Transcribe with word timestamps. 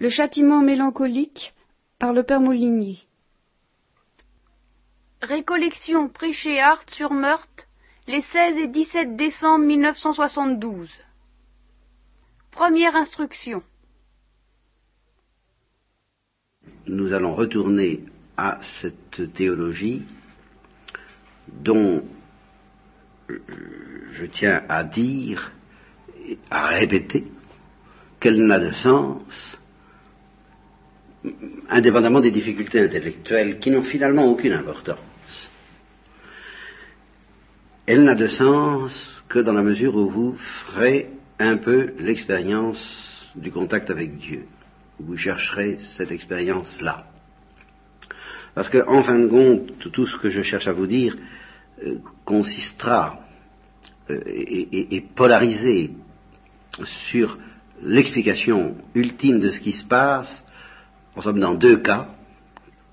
Le 0.00 0.08
châtiment 0.08 0.62
mélancolique 0.62 1.52
par 1.98 2.14
le 2.14 2.22
père 2.22 2.40
Moulinier. 2.40 3.00
Récollection 5.20 6.08
prêchée 6.08 6.58
Art 6.58 6.82
sur 6.88 7.12
Meurthe 7.12 7.68
les 8.06 8.22
16 8.22 8.56
et 8.56 8.68
17 8.68 9.16
décembre 9.16 9.66
1972. 9.66 10.88
Première 12.50 12.96
instruction. 12.96 13.62
Nous 16.86 17.12
allons 17.12 17.34
retourner 17.34 18.02
à 18.38 18.58
cette 18.62 19.34
théologie 19.34 20.02
dont 21.46 22.02
je 23.28 24.24
tiens 24.32 24.64
à 24.66 24.82
dire, 24.82 25.52
à 26.50 26.68
répéter, 26.68 27.26
qu'elle 28.18 28.46
n'a 28.46 28.58
de 28.58 28.72
sens 28.72 29.59
indépendamment 31.68 32.20
des 32.20 32.30
difficultés 32.30 32.80
intellectuelles 32.80 33.58
qui 33.58 33.70
n'ont 33.70 33.82
finalement 33.82 34.24
aucune 34.26 34.52
importance. 34.52 34.98
Elle 37.86 38.04
n'a 38.04 38.14
de 38.14 38.28
sens 38.28 39.22
que 39.28 39.38
dans 39.38 39.52
la 39.52 39.62
mesure 39.62 39.96
où 39.96 40.08
vous 40.08 40.36
ferez 40.36 41.10
un 41.38 41.56
peu 41.56 41.92
l'expérience 41.98 43.32
du 43.34 43.50
contact 43.50 43.90
avec 43.90 44.16
Dieu. 44.16 44.46
Vous 44.98 45.16
chercherez 45.16 45.78
cette 45.96 46.10
expérience-là. 46.10 47.06
Parce 48.54 48.68
que, 48.68 48.86
en 48.86 49.02
fin 49.02 49.18
de 49.18 49.28
compte, 49.28 49.90
tout 49.92 50.06
ce 50.06 50.16
que 50.18 50.28
je 50.28 50.42
cherche 50.42 50.68
à 50.68 50.72
vous 50.72 50.86
dire 50.86 51.16
euh, 51.84 51.98
consistera 52.24 53.20
euh, 54.10 54.20
et, 54.26 54.96
et 54.96 55.00
polarisé 55.00 55.92
sur 56.84 57.38
l'explication 57.82 58.76
ultime 58.94 59.40
de 59.40 59.50
ce 59.50 59.60
qui 59.60 59.72
se 59.72 59.84
passe 59.84 60.44
nous 61.16 61.22
sommes 61.22 61.40
dans 61.40 61.54
deux 61.54 61.78
cas 61.78 62.08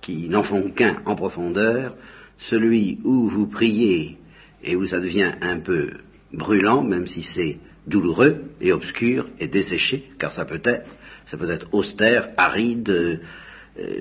qui 0.01 0.29
n'en 0.29 0.43
font 0.43 0.69
qu'un 0.71 1.01
en 1.05 1.15
profondeur, 1.15 1.95
celui 2.37 2.99
où 3.03 3.29
vous 3.29 3.47
priez 3.47 4.17
et 4.63 4.75
où 4.75 4.85
ça 4.87 4.99
devient 4.99 5.33
un 5.41 5.59
peu 5.59 5.91
brûlant, 6.33 6.83
même 6.83 7.07
si 7.07 7.23
c'est 7.23 7.57
douloureux 7.85 8.43
et 8.59 8.71
obscur 8.71 9.27
et 9.39 9.47
desséché, 9.47 10.09
car 10.19 10.31
ça 10.31 10.45
peut 10.45 10.61
être, 10.63 10.89
ça 11.25 11.37
peut 11.37 11.49
être 11.49 11.67
austère, 11.73 12.29
aride, 12.37 12.89
euh, 12.89 13.17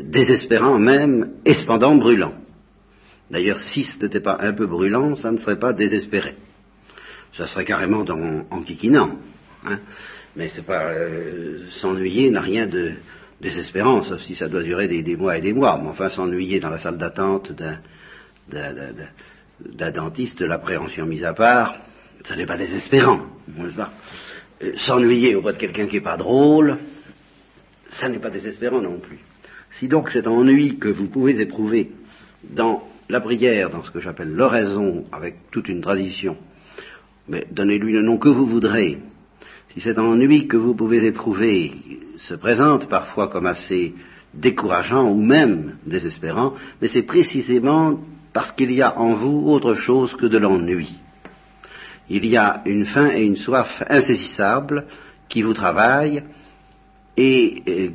désespérant 0.03 0.79
même, 0.79 1.33
et 1.45 1.55
cependant 1.55 1.95
brûlant. 1.95 2.35
D'ailleurs, 3.31 3.61
si 3.61 3.85
ce 3.85 4.03
n'était 4.03 4.21
pas 4.21 4.39
un 4.41 4.53
peu 4.53 4.67
brûlant, 4.67 5.15
ça 5.15 5.31
ne 5.31 5.37
serait 5.37 5.59
pas 5.59 5.73
désespéré. 5.73 6.35
Ça 7.35 7.47
serait 7.47 7.65
carrément 7.65 8.05
en, 8.51 8.63
kikinant. 8.63 9.19
Hein. 9.65 9.81
Mais 10.37 10.49
c'est 10.49 10.65
pas 10.65 10.87
euh, 10.87 11.67
s'ennuyer 11.71 12.31
n'a 12.31 12.41
rien 12.41 12.67
de, 12.67 12.93
désespérance, 13.41 14.09
sauf 14.09 14.21
si 14.21 14.35
ça 14.35 14.49
doit 14.49 14.63
durer 14.63 14.89
des, 14.89 15.17
mois 15.17 15.37
et 15.37 15.41
des 15.41 15.53
mois. 15.53 15.79
Mais 15.83 15.89
enfin, 15.89 16.11
s'ennuyer 16.11 16.61
dans 16.61 16.71
la 16.71 16.79
salle 16.79 16.99
d'attente 16.99 17.53
d'un 18.51 19.91
dentiste, 19.91 20.41
l'appréhension 20.41 21.07
mise 21.07 21.25
à 21.25 21.35
part, 21.35 21.77
ça 22.25 22.37
n'est 22.37 22.47
pas 22.47 22.57
désespérant, 22.57 23.21
euh, 24.63 24.73
S'ennuyer 24.77 25.35
auprès 25.35 25.53
de 25.53 25.59
quelqu'un 25.59 25.87
qui 25.87 25.97
n'est 25.97 26.03
pas 26.03 26.17
drôle, 26.17 26.79
ça 27.91 28.09
n'est 28.09 28.19
pas 28.19 28.31
désespérant 28.31 28.81
non 28.81 28.99
plus. 28.99 29.19
Si 29.71 29.89
donc 29.89 30.11
cet 30.11 30.27
ennui 30.27 30.79
que 30.79 30.89
vous 30.89 31.09
pouvez 31.09 31.41
éprouver 31.41 31.93
dans 32.43 32.89
la 33.09 33.21
prière, 33.21 33.71
dans 33.71 33.83
ce 33.83 33.91
que 33.91 34.01
j'appelle 34.01 34.33
l'oraison, 34.33 35.05
avec 35.13 35.51
toute 35.51 35.69
une 35.69 35.81
tradition, 35.81 36.37
mais 37.29 37.47
donnez-lui 37.51 37.93
le 37.93 38.03
nom 38.03 38.19
que 38.19 38.29
vous 38.29 38.47
voudrez, 38.47 38.99
si 39.69 39.81
cet 39.81 39.99
ennui 39.99 40.49
que 40.49 40.57
vous 40.57 40.75
pouvez 40.75 41.05
éprouver 41.05 41.73
se 42.17 42.35
présente 42.35 42.89
parfois 42.89 43.29
comme 43.29 43.47
assez 43.47 43.95
décourageant 44.33 45.09
ou 45.09 45.23
même 45.23 45.77
désespérant, 45.87 46.55
mais 46.81 46.89
c'est 46.89 47.03
précisément 47.03 47.99
parce 48.33 48.53
qu'il 48.53 48.73
y 48.73 48.83
a 48.83 48.99
en 48.99 49.15
vous 49.15 49.51
autre 49.51 49.75
chose 49.75 50.15
que 50.15 50.27
de 50.27 50.39
l'ennui. 50.39 50.99
Il 52.09 52.27
y 52.27 52.37
a 52.37 52.63
une 52.67 52.87
faim 52.87 53.11
et 53.15 53.25
une 53.25 53.37
soif 53.37 53.83
insaisissables 53.89 54.87
qui 55.29 55.43
vous 55.43 55.55
travaillent 55.55 56.23
et, 57.17 57.63
et 57.67 57.93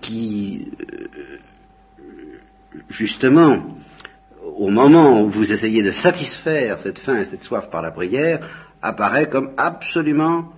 qui, 0.00 0.68
euh, 0.80 1.06
justement, 2.88 3.76
au 4.42 4.68
moment 4.68 5.22
où 5.22 5.30
vous 5.30 5.50
essayez 5.52 5.82
de 5.82 5.92
satisfaire 5.92 6.80
cette 6.80 6.98
faim 6.98 7.20
et 7.20 7.24
cette 7.24 7.44
soif 7.44 7.70
par 7.70 7.82
la 7.82 7.90
prière, 7.90 8.46
apparaît 8.82 9.28
comme 9.28 9.52
absolument 9.56 10.52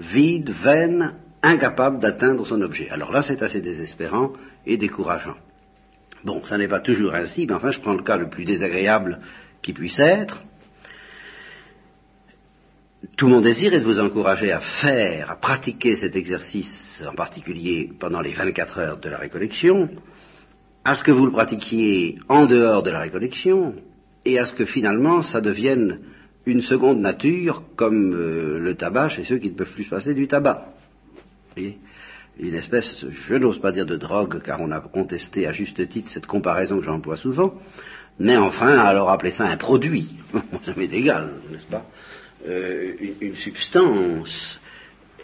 vide, 0.00 0.50
vaine, 0.50 1.14
incapable 1.42 2.00
d'atteindre 2.00 2.46
son 2.46 2.60
objet. 2.62 2.88
Alors 2.90 3.12
là, 3.12 3.22
c'est 3.22 3.42
assez 3.42 3.60
désespérant 3.60 4.32
et 4.66 4.76
décourageant. 4.76 5.36
Bon, 6.24 6.44
ça 6.44 6.58
n'est 6.58 6.68
pas 6.68 6.80
toujours 6.80 7.14
ainsi, 7.14 7.46
mais 7.46 7.54
enfin, 7.54 7.70
je 7.70 7.80
prends 7.80 7.94
le 7.94 8.02
cas 8.02 8.16
le 8.16 8.28
plus 8.28 8.44
désagréable 8.44 9.20
qui 9.62 9.72
puisse 9.72 9.98
être. 9.98 10.42
Tout 13.16 13.28
mon 13.28 13.40
désir 13.40 13.72
est 13.72 13.80
de 13.80 13.84
vous 13.84 14.00
encourager 14.00 14.52
à 14.52 14.60
faire, 14.60 15.30
à 15.30 15.36
pratiquer 15.36 15.96
cet 15.96 16.16
exercice, 16.16 17.02
en 17.06 17.14
particulier 17.14 17.90
pendant 17.98 18.20
les 18.20 18.32
24 18.32 18.78
heures 18.78 19.00
de 19.00 19.08
la 19.08 19.16
récollection, 19.16 19.88
à 20.84 20.94
ce 20.94 21.02
que 21.02 21.10
vous 21.10 21.24
le 21.24 21.32
pratiquiez 21.32 22.18
en 22.28 22.46
dehors 22.46 22.82
de 22.82 22.90
la 22.90 23.00
récollection, 23.00 23.74
et 24.24 24.38
à 24.38 24.46
ce 24.46 24.54
que 24.54 24.66
finalement 24.66 25.22
ça 25.22 25.40
devienne 25.40 26.00
une 26.46 26.62
seconde 26.62 27.00
nature 27.00 27.62
comme 27.76 28.14
euh, 28.14 28.58
le 28.58 28.74
tabac 28.74 29.10
chez 29.10 29.24
ceux 29.24 29.38
qui 29.38 29.50
ne 29.50 29.56
peuvent 29.56 29.72
plus 29.72 29.84
se 29.84 29.90
passer 29.90 30.14
du 30.14 30.26
tabac. 30.26 30.72
une 31.56 32.54
espèce, 32.54 33.06
je 33.08 33.34
n'ose 33.34 33.60
pas 33.60 33.72
dire 33.72 33.86
de 33.86 33.96
drogue, 33.96 34.40
car 34.42 34.60
on 34.60 34.70
a 34.70 34.80
contesté 34.80 35.46
à 35.46 35.52
juste 35.52 35.86
titre 35.88 36.10
cette 36.10 36.26
comparaison 36.26 36.78
que 36.78 36.84
j'emploie 36.84 37.16
souvent, 37.16 37.54
mais 38.18 38.36
enfin, 38.36 38.78
alors 38.78 39.10
appelez 39.10 39.32
ça 39.32 39.46
un 39.46 39.56
produit, 39.56 40.14
ça 40.64 40.72
m'est 40.76 40.92
égal, 40.92 41.30
n'est-ce 41.50 41.66
pas 41.66 41.86
euh, 42.48 42.92
une, 43.20 43.36
substance 43.36 44.58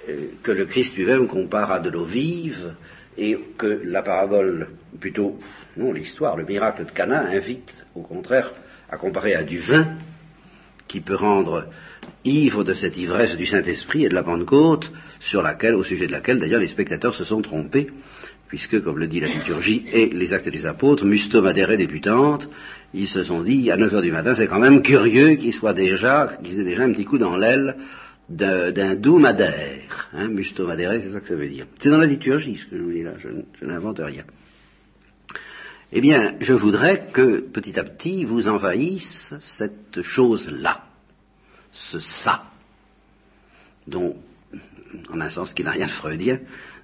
euh, 0.08 0.26
que 0.42 0.52
le 0.52 0.66
Christ 0.66 0.96
lui-même 0.96 1.28
compare 1.28 1.72
à 1.72 1.80
de 1.80 1.88
l'eau 1.88 2.04
vive, 2.04 2.74
et 3.18 3.38
que 3.56 3.80
la 3.84 4.02
parabole, 4.02 4.68
plutôt, 5.00 5.38
non, 5.76 5.92
l'histoire, 5.92 6.36
le 6.36 6.44
miracle 6.44 6.84
de 6.84 6.90
Cana 6.90 7.28
invite, 7.28 7.72
au 7.94 8.02
contraire, 8.02 8.52
à 8.90 8.98
comparer 8.98 9.34
à 9.34 9.42
du 9.42 9.58
vin, 9.58 9.96
qui 10.88 11.00
peut 11.00 11.14
rendre 11.14 11.66
ivre 12.24 12.64
de 12.64 12.74
cette 12.74 12.96
ivresse 12.96 13.36
du 13.36 13.46
Saint-Esprit 13.46 14.04
et 14.04 14.08
de 14.08 14.14
la 14.14 14.22
Pentecôte, 14.22 14.90
sur 15.20 15.42
laquelle, 15.42 15.74
au 15.74 15.82
sujet 15.82 16.06
de 16.06 16.12
laquelle 16.12 16.38
d'ailleurs 16.38 16.60
les 16.60 16.68
spectateurs 16.68 17.14
se 17.14 17.24
sont 17.24 17.40
trompés, 17.40 17.88
puisque, 18.48 18.80
comme 18.82 18.98
le 18.98 19.08
dit 19.08 19.20
la 19.20 19.28
liturgie 19.28 19.84
et 19.92 20.06
les 20.06 20.32
actes 20.32 20.48
des 20.48 20.66
apôtres, 20.66 21.04
musto 21.04 21.42
madere 21.42 21.76
débutante, 21.76 22.48
ils 22.94 23.08
se 23.08 23.24
sont 23.24 23.42
dit, 23.42 23.70
à 23.70 23.76
9 23.76 23.94
heures 23.94 24.02
du 24.02 24.12
matin, 24.12 24.34
c'est 24.34 24.46
quand 24.46 24.60
même 24.60 24.82
curieux 24.82 25.34
qu'ils 25.34 25.54
soient 25.54 25.74
déjà, 25.74 26.38
qu'ils 26.42 26.60
aient 26.60 26.64
déjà 26.64 26.84
un 26.84 26.92
petit 26.92 27.04
coup 27.04 27.18
dans 27.18 27.36
l'aile 27.36 27.76
d'un 28.28 28.96
doux 28.96 29.18
madère. 29.18 30.08
Hein, 30.12 30.28
musto 30.28 30.68
c'est 30.68 31.10
ça 31.10 31.20
que 31.20 31.28
ça 31.28 31.36
veut 31.36 31.48
dire. 31.48 31.66
C'est 31.80 31.90
dans 31.90 31.98
la 31.98 32.06
liturgie, 32.06 32.56
ce 32.56 32.66
que 32.66 32.76
je 32.76 32.82
vous 32.82 32.92
dis 32.92 33.02
là, 33.02 33.12
je 33.18 33.66
n'invente 33.66 34.00
rien. 34.00 34.24
Eh 35.92 36.00
bien, 36.00 36.34
je 36.40 36.52
voudrais 36.52 37.06
que 37.12 37.40
petit 37.40 37.78
à 37.78 37.84
petit 37.84 38.24
vous 38.24 38.48
envahisse 38.48 39.32
cette 39.38 40.02
chose-là, 40.02 40.84
ce 41.70 42.00
ça, 42.00 42.50
dont, 43.86 44.16
en 45.12 45.20
un 45.20 45.30
sens 45.30 45.54
qui 45.54 45.62
n'a 45.62 45.70
rien 45.70 45.86
de 45.86 45.92
freudien, 45.92 46.40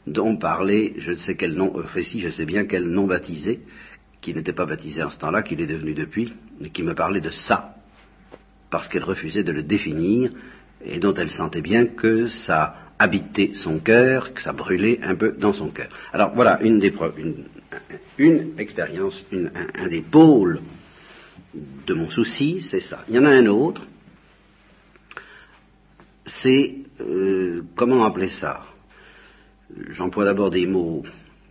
dont 0.07 0.37
parlait 0.37 0.95
je 0.99 1.13
ne 1.13 1.17
sais 1.17 1.35
quel 1.35 1.55
nom, 1.55 1.73
enfin 1.77 2.03
si 2.03 2.21
je 2.21 2.31
sais 2.31 2.45
bien 2.45 2.65
quel 2.65 2.89
nom 2.89 3.09
baptisé, 3.09 3.63
qui 4.21 4.35
n'était 4.35 4.53
pas 4.53 4.67
baptisé 4.67 5.03
en 5.03 5.11
ce 5.11 5.19
temps-là, 5.19 5.43
qu'il 5.43 5.61
est 5.61 5.67
devenu 5.67 5.95
depuis, 5.95 6.33
mais 6.61 6.71
qui 6.71 6.85
me 6.85 6.95
parlait 6.95 7.21
de 7.21 7.31
ça, 7.31 7.75
parce 8.71 8.87
qu'elle 8.89 9.05
refusait 9.05 9.43
de 9.43 9.51
le 9.51 9.65
définir, 9.65 10.31
et 10.85 11.01
dont 11.01 11.15
elle 11.15 11.33
sentait 11.33 11.61
bien 11.61 11.87
que 11.87 12.29
ça 12.29 12.77
habitait 13.03 13.51
son 13.55 13.81
cœur, 13.81 14.33
que 14.33 14.41
ça 14.41 14.53
brûlait 14.53 15.01
un 15.03 15.17
peu 15.17 15.33
dans 15.33 15.53
son 15.53 15.71
cœur. 15.71 15.89
Alors 16.13 16.31
voilà 16.35 16.63
une 16.63 16.79
des 16.79 16.93
preuves, 16.93 17.19
une 18.17 18.53
expérience, 18.59 19.25
un, 19.33 19.89
des 19.89 20.03
pôles 20.03 20.61
de 21.87 21.95
mon 21.95 22.09
souci, 22.11 22.61
c'est 22.61 22.81
ça. 22.81 23.05
Il 23.09 23.17
y 23.17 23.19
en 23.19 23.25
a 23.25 23.31
un 23.31 23.47
autre, 23.47 23.83
c'est, 26.27 26.77
euh, 27.01 27.63
comment 27.75 28.05
appeler 28.05 28.29
ça? 28.29 28.63
J'emploie 29.89 30.25
d'abord 30.25 30.51
des 30.51 30.69
mots 30.69 31.03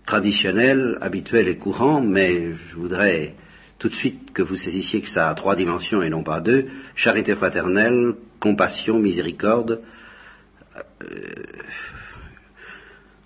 traditionnels, 0.05 0.97
habituels 1.01 1.49
et 1.49 1.57
courants, 1.57 2.01
mais 2.01 2.53
je 2.53 2.75
voudrais 2.75 3.35
tout 3.77 3.89
de 3.89 3.95
suite 3.95 4.31
que 4.31 4.41
vous 4.41 4.55
saisissiez 4.55 5.01
que 5.01 5.09
ça 5.09 5.29
a 5.29 5.33
trois 5.33 5.57
dimensions 5.57 6.01
et 6.01 6.09
non 6.09 6.23
pas 6.23 6.39
deux. 6.39 6.67
Charité 6.95 7.35
fraternelle, 7.35 8.13
compassion, 8.39 8.99
miséricorde, 8.99 9.81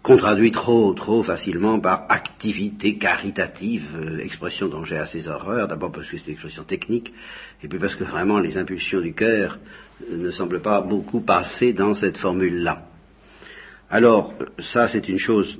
qu'on 0.05 0.17
traduit 0.17 0.51
trop, 0.51 0.93
trop 0.93 1.23
facilement 1.23 1.79
par 1.79 2.05
activité 2.09 2.99
caritative, 2.99 3.87
euh, 3.95 4.19
expression 4.19 4.67
dont 4.67 4.83
j'ai 4.83 4.97
assez 4.97 5.27
horreur, 5.27 5.67
d'abord 5.67 5.91
parce 5.91 6.07
que 6.07 6.17
c'est 6.17 6.27
une 6.27 6.33
expression 6.33 6.63
technique, 6.63 7.11
et 7.63 7.67
puis 7.67 7.79
parce 7.79 7.95
que 7.95 8.03
vraiment 8.03 8.37
les 8.37 8.55
impulsions 8.55 9.01
du 9.01 9.15
cœur 9.15 9.57
euh, 10.11 10.17
ne 10.17 10.29
semblent 10.29 10.61
pas 10.61 10.81
beaucoup 10.81 11.21
passer 11.21 11.73
dans 11.73 11.95
cette 11.95 12.17
formule-là. 12.17 12.85
Alors, 13.89 14.35
ça 14.59 14.87
c'est 14.87 15.09
une 15.09 15.17
chose 15.17 15.57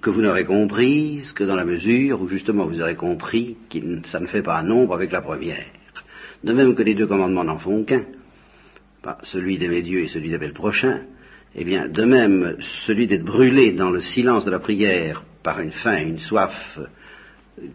que 0.00 0.08
vous 0.08 0.22
n'aurez 0.22 0.46
comprise 0.46 1.32
que 1.32 1.44
dans 1.44 1.54
la 1.54 1.66
mesure 1.66 2.22
où 2.22 2.28
justement 2.28 2.64
vous 2.64 2.80
aurez 2.80 2.96
compris 2.96 3.58
que 3.68 3.78
ça 4.06 4.20
ne 4.20 4.26
fait 4.26 4.42
pas 4.42 4.58
un 4.58 4.64
nombre 4.64 4.94
avec 4.94 5.12
la 5.12 5.20
première. 5.20 5.66
De 6.44 6.54
même 6.54 6.74
que 6.74 6.82
les 6.82 6.94
deux 6.94 7.06
commandements 7.06 7.44
n'en 7.44 7.58
font 7.58 7.84
qu'un, 7.84 8.04
celui 9.22 9.58
d'aimer 9.58 9.82
Dieu 9.82 10.00
et 10.00 10.08
celui 10.08 10.30
d'aimer 10.30 10.48
le 10.48 10.52
prochain, 10.52 11.02
eh 11.54 11.64
bien, 11.64 11.88
de 11.88 12.04
même, 12.04 12.56
celui 12.86 13.06
d'être 13.06 13.24
brûlé 13.24 13.72
dans 13.72 13.90
le 13.90 14.00
silence 14.00 14.44
de 14.44 14.50
la 14.50 14.58
prière 14.58 15.24
par 15.42 15.60
une 15.60 15.72
faim 15.72 15.98
et 15.98 16.04
une 16.04 16.18
soif 16.18 16.78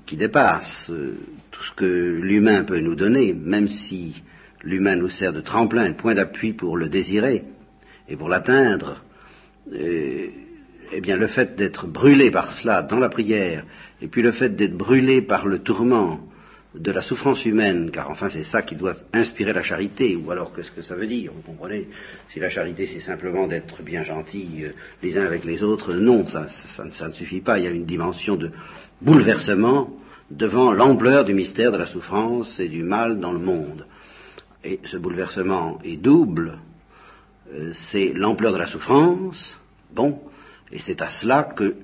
qui 0.06 0.16
dépasse 0.16 0.90
euh, 0.90 1.18
tout 1.52 1.64
ce 1.64 1.74
que 1.74 2.20
l'humain 2.22 2.64
peut 2.64 2.80
nous 2.80 2.96
donner, 2.96 3.34
même 3.34 3.68
si 3.68 4.24
l'humain 4.64 4.96
nous 4.96 5.10
sert 5.10 5.34
de 5.34 5.42
tremplin, 5.42 5.90
de 5.90 5.96
point 5.96 6.16
d'appui 6.16 6.54
pour 6.54 6.78
le 6.78 6.90
désirer 6.90 7.44
et 8.08 8.16
pour 8.16 8.30
l'atteindre, 8.30 9.04
euh, 9.74 10.28
eh 10.92 11.02
bien 11.02 11.18
le 11.18 11.28
fait 11.28 11.56
d'être 11.56 11.88
brûlé 11.88 12.32
par 12.32 12.52
cela 12.52 12.82
dans 12.82 13.00
la 13.00 13.10
prière, 13.10 13.66
et 14.02 14.08
puis 14.08 14.22
le 14.22 14.32
fait 14.32 14.56
d'être 14.56 14.78
brûlé 14.78 15.22
par 15.22 15.48
le 15.48 15.60
tourment 15.60 16.20
de 16.76 16.92
la 16.92 17.02
souffrance 17.02 17.46
humaine, 17.46 17.92
car 17.92 18.10
enfin 18.10 18.30
c'est 18.30 18.44
ça 18.44 18.64
qui 18.64 18.76
doit 18.76 18.96
inspirer 19.14 19.54
la 19.54 19.62
charité, 19.62 20.16
ou 20.16 20.32
alors 20.32 20.54
qu'est-ce 20.54 20.72
que 20.72 20.82
ça 20.82 20.96
veut 20.96 21.06
dire, 21.06 21.32
vous 21.34 21.42
comprenez? 21.42 21.88
Si 22.30 22.40
la 22.40 22.50
charité 22.50 22.88
c'est 22.88 23.00
simplement 23.00 23.48
d'être 23.48 23.84
bien 23.84 24.04
gentil 24.04 24.64
euh, 24.64 24.70
les 25.04 25.18
uns 25.18 25.26
avec 25.26 25.46
les 25.46 25.62
autres, 25.62 25.94
non, 25.94 26.26
ça, 26.28 26.48
ne 26.84 27.12
suffit 27.12 27.42
pas, 27.42 27.60
il 27.60 27.66
y 27.66 27.68
a 27.68 27.72
une 27.72 27.86
dimension 27.86 28.36
de 28.36 28.52
bouleversement 29.02 29.92
devant 30.32 30.72
l'ampleur 30.72 31.26
du 31.26 31.36
mystère 31.36 31.72
de 31.72 31.78
la 31.78 31.86
souffrance 31.86 32.60
et 32.60 32.70
du 32.70 32.82
mal 32.82 33.20
dans 33.20 33.34
le 33.34 33.40
monde. 33.40 33.86
Et 34.64 34.80
ce 34.84 34.98
bouleversement 34.98 35.78
est 35.84 35.98
double, 35.98 36.58
euh, 37.54 37.72
c'est 37.92 38.14
l'ampleur 38.16 38.52
de 38.52 38.58
la 38.58 38.68
souffrance, 38.68 39.60
bon, 39.94 40.20
et 40.72 40.80
c'est 40.80 41.04
à 41.04 41.12
cela 41.12 41.44
que 41.44 41.76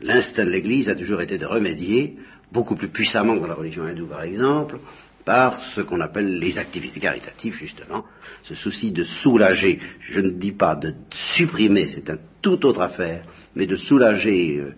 l'instinct 0.00 0.44
de 0.44 0.50
l'Église 0.50 0.88
a 0.88 0.94
toujours 0.94 1.22
été 1.22 1.38
de 1.38 1.46
remédier, 1.46 2.18
beaucoup 2.52 2.76
plus 2.76 2.88
puissamment 2.88 3.34
que 3.36 3.40
dans 3.40 3.48
la 3.48 3.54
religion 3.54 3.84
hindoue 3.84 4.06
par 4.06 4.22
exemple, 4.22 4.78
par 5.24 5.60
ce 5.74 5.80
qu'on 5.80 6.00
appelle 6.00 6.38
les 6.38 6.58
activités 6.58 7.00
caritatives, 7.00 7.54
justement, 7.54 8.04
ce 8.42 8.54
souci 8.54 8.90
de 8.90 9.04
soulager, 9.04 9.78
je 10.00 10.20
ne 10.20 10.30
dis 10.30 10.52
pas 10.52 10.74
de 10.74 10.94
supprimer, 11.10 11.88
c'est 11.88 12.08
une 12.08 12.18
toute 12.40 12.64
autre 12.64 12.80
affaire, 12.80 13.24
mais 13.54 13.66
de 13.66 13.76
soulager, 13.76 14.58
euh, 14.58 14.74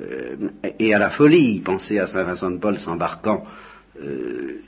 euh, 0.00 0.36
et 0.78 0.92
à 0.92 0.98
la 0.98 1.10
folie, 1.10 1.60
pensez 1.60 1.98
à 1.98 2.06
Saint 2.06 2.24
Vincent 2.24 2.50
de 2.50 2.58
Paul 2.58 2.78
s'embarquant 2.78 3.46
euh, 4.02 4.60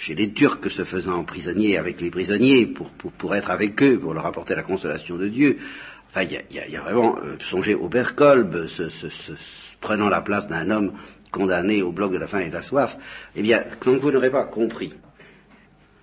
chez 0.00 0.14
les 0.14 0.32
Turcs 0.32 0.70
se 0.70 0.84
faisant 0.84 1.24
prisonniers 1.24 1.78
avec 1.78 2.00
les 2.00 2.10
prisonniers 2.10 2.66
pour, 2.66 2.90
pour, 2.90 3.34
être 3.34 3.50
avec 3.50 3.82
eux, 3.82 3.98
pour 3.98 4.12
leur 4.12 4.26
apporter 4.26 4.54
la 4.54 4.62
consolation 4.62 5.16
de 5.16 5.28
Dieu. 5.28 5.56
Enfin, 6.10 6.22
il 6.22 6.54
y, 6.54 6.76
a, 6.76 6.80
vraiment 6.82 7.16
euh, 7.18 7.36
songé 7.40 7.74
au 7.74 7.88
Berkolb, 7.88 8.66
prenant 9.80 10.08
la 10.08 10.20
place 10.20 10.48
d'un 10.48 10.70
homme 10.70 10.92
condamné 11.30 11.82
au 11.82 11.92
bloc 11.92 12.12
de 12.12 12.18
la 12.18 12.26
faim 12.26 12.40
et 12.40 12.48
de 12.48 12.54
la 12.54 12.62
soif. 12.62 12.96
Eh 13.34 13.42
bien, 13.42 13.62
tant 13.80 13.94
que 13.94 14.00
vous 14.00 14.10
n'aurez 14.10 14.30
pas 14.30 14.44
compris, 14.44 14.94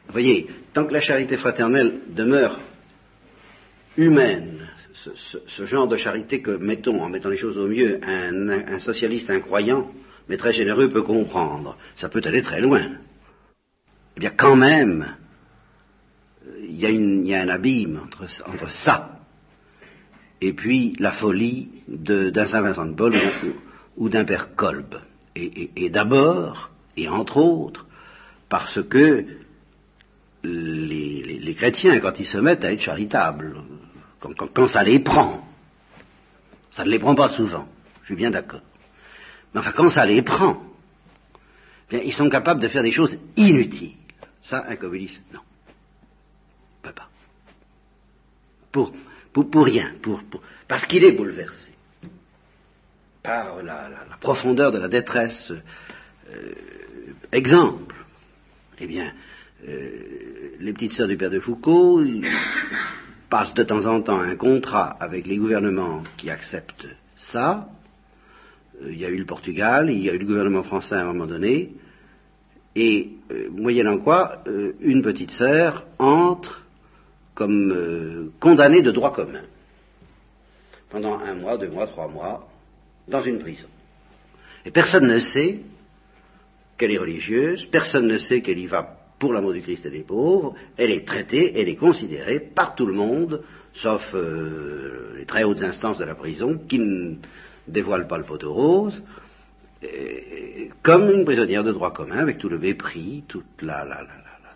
voyez, 0.09 0.47
tant 0.73 0.85
que 0.85 0.93
la 0.93 1.01
charité 1.01 1.37
fraternelle 1.37 1.99
demeure 2.09 2.59
humaine, 3.97 4.67
ce, 4.93 5.65
genre 5.65 5.87
de 5.87 5.97
charité 5.97 6.41
que, 6.41 6.51
mettons, 6.51 7.01
en 7.01 7.09
mettant 7.09 7.29
les 7.29 7.37
choses 7.37 7.57
au 7.57 7.67
mieux, 7.67 7.99
un, 8.03 8.79
socialiste 8.79 9.29
incroyant, 9.29 9.91
mais 10.27 10.37
très 10.37 10.51
généreux 10.51 10.89
peut 10.89 11.03
comprendre, 11.03 11.77
ça 11.95 12.09
peut 12.09 12.21
aller 12.25 12.41
très 12.41 12.61
loin. 12.61 12.91
Eh 14.17 14.19
bien, 14.19 14.31
quand 14.31 14.55
même, 14.55 15.15
il 16.59 16.79
y, 16.79 17.33
a 17.33 17.41
un 17.41 17.49
abîme 17.49 18.01
entre, 18.45 18.69
ça 18.69 19.15
et 20.41 20.53
puis 20.53 20.95
la 20.99 21.11
folie 21.11 21.69
d'un 21.87 22.47
Saint 22.47 22.61
Vincent 22.61 22.85
de 22.85 22.93
Paul 22.93 23.15
ou, 23.97 24.09
d'un 24.09 24.25
Père 24.25 24.55
Kolb. 24.55 24.95
Et, 25.35 25.89
d'abord, 25.89 26.69
et 26.95 27.09
entre 27.09 27.37
autres, 27.37 27.85
parce 28.47 28.81
que 28.83 29.25
les, 30.43 31.55
chrétiens, 31.57 31.99
quand 31.99 32.19
ils 32.19 32.27
se 32.27 32.37
mettent 32.37 32.63
à 32.63 32.71
être 32.71 32.81
charitables, 32.81 33.61
quand 34.19 34.67
ça 34.67 34.83
les 34.83 34.99
prend, 34.99 35.45
ça 36.71 36.85
ne 36.85 36.89
les 36.89 36.99
prend 36.99 37.15
pas 37.15 37.29
souvent, 37.29 37.67
je 38.01 38.07
suis 38.07 38.15
bien 38.15 38.31
d'accord. 38.31 38.61
Mais 39.53 39.59
enfin, 39.59 39.71
quand 39.71 39.89
ça 39.89 40.05
les 40.05 40.21
prend, 40.21 40.61
bien, 41.89 42.01
ils 42.03 42.13
sont 42.13 42.29
capables 42.29 42.61
de 42.61 42.67
faire 42.67 42.83
des 42.83 42.91
choses 42.91 43.17
inutiles. 43.37 43.95
Ça, 44.41 44.65
un 44.67 44.75
communiste, 44.75 45.21
non. 45.33 45.39
Pas. 46.83 47.09
Pour, 48.71 48.91
pour, 49.31 49.65
rien. 49.65 49.93
Pour, 50.01 50.21
parce 50.67 50.85
qu'il 50.85 51.03
est 51.03 51.13
bouleversé 51.13 51.74
par 53.25 53.63
la, 53.63 53.89
profondeur 54.21 54.71
de 54.71 54.77
la 54.77 54.87
détresse. 54.87 55.51
Euh, 55.51 56.53
exemple, 57.31 57.95
eh 58.79 58.87
bien, 58.87 59.11
euh, 59.67 59.89
les 60.59 60.73
petites 60.73 60.93
sœurs 60.93 61.07
du 61.07 61.17
père 61.17 61.31
de 61.31 61.39
Foucault 61.39 62.03
passent 63.29 63.53
de 63.53 63.63
temps 63.63 63.85
en 63.85 64.01
temps 64.01 64.19
un 64.19 64.35
contrat 64.35 64.89
avec 64.99 65.27
les 65.27 65.37
gouvernements 65.37 66.03
qui 66.17 66.29
acceptent 66.29 66.87
ça, 67.15 67.69
euh, 68.81 68.91
il 68.91 68.99
y 68.99 69.05
a 69.05 69.09
eu 69.09 69.17
le 69.17 69.25
Portugal, 69.25 69.89
il 69.89 70.03
y 70.03 70.09
a 70.09 70.13
eu 70.13 70.17
le 70.17 70.25
gouvernement 70.25 70.63
français 70.63 70.95
à 70.95 71.01
un 71.01 71.05
moment 71.05 71.27
donné, 71.27 71.73
et 72.75 73.11
euh, 73.31 73.49
moyennant 73.51 73.97
quoi, 73.97 74.43
euh, 74.47 74.73
une 74.81 75.01
petite 75.01 75.31
sœur 75.31 75.85
entre 75.97 76.61
comme 77.33 78.31
condamnée 78.39 78.81
de 78.81 78.91
droit 78.91 79.11
commun. 79.11 79.41
Pendant 80.89 81.19
un 81.19 81.33
mois, 81.33 81.57
deux 81.57 81.67
mois, 81.67 81.85
trois 81.85 82.07
mois 82.07 82.47
dans 83.07 83.21
une 83.21 83.39
prison. 83.39 83.67
Et 84.65 84.71
personne 84.71 85.07
ne 85.07 85.19
sait 85.19 85.59
qu'elle 86.77 86.91
est 86.91 86.97
religieuse, 86.97 87.65
personne 87.65 88.07
ne 88.07 88.17
sait 88.17 88.41
qu'elle 88.41 88.59
y 88.59 88.67
va 88.67 88.97
pour 89.19 89.31
l'amour 89.31 89.53
du 89.53 89.61
Christ 89.61 89.85
et 89.85 89.91
des 89.91 90.03
pauvres, 90.03 90.55
elle 90.75 90.91
est 90.91 91.07
traitée, 91.07 91.59
elle 91.59 91.69
est 91.69 91.77
considérée 91.77 92.39
par 92.39 92.75
tout 92.75 92.85
le 92.85 92.93
monde, 92.93 93.43
sauf 93.73 94.13
les 94.13 95.25
très 95.25 95.43
hautes 95.43 95.61
instances 95.61 95.99
de 95.99 96.05
la 96.05 96.15
prison, 96.15 96.59
qui 96.67 97.17
dévoile 97.67 98.07
pas 98.07 98.17
le 98.17 98.25
poteau 98.25 98.53
rose, 98.53 99.01
comme 100.81 101.11
une 101.11 101.25
prisonnière 101.25 101.63
de 101.63 101.71
droit 101.71 101.93
commun, 101.93 102.17
avec 102.17 102.37
tout 102.39 102.49
le 102.49 102.59
mépris, 102.59 103.23
toute 103.27 103.61
la, 103.61 103.87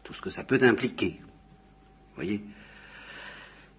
tout 0.04 0.14
ce 0.14 0.22
que 0.22 0.30
ça 0.30 0.44
peut 0.44 0.60
impliquer. 0.62 1.20
Vous 1.20 2.16
voyez? 2.16 2.42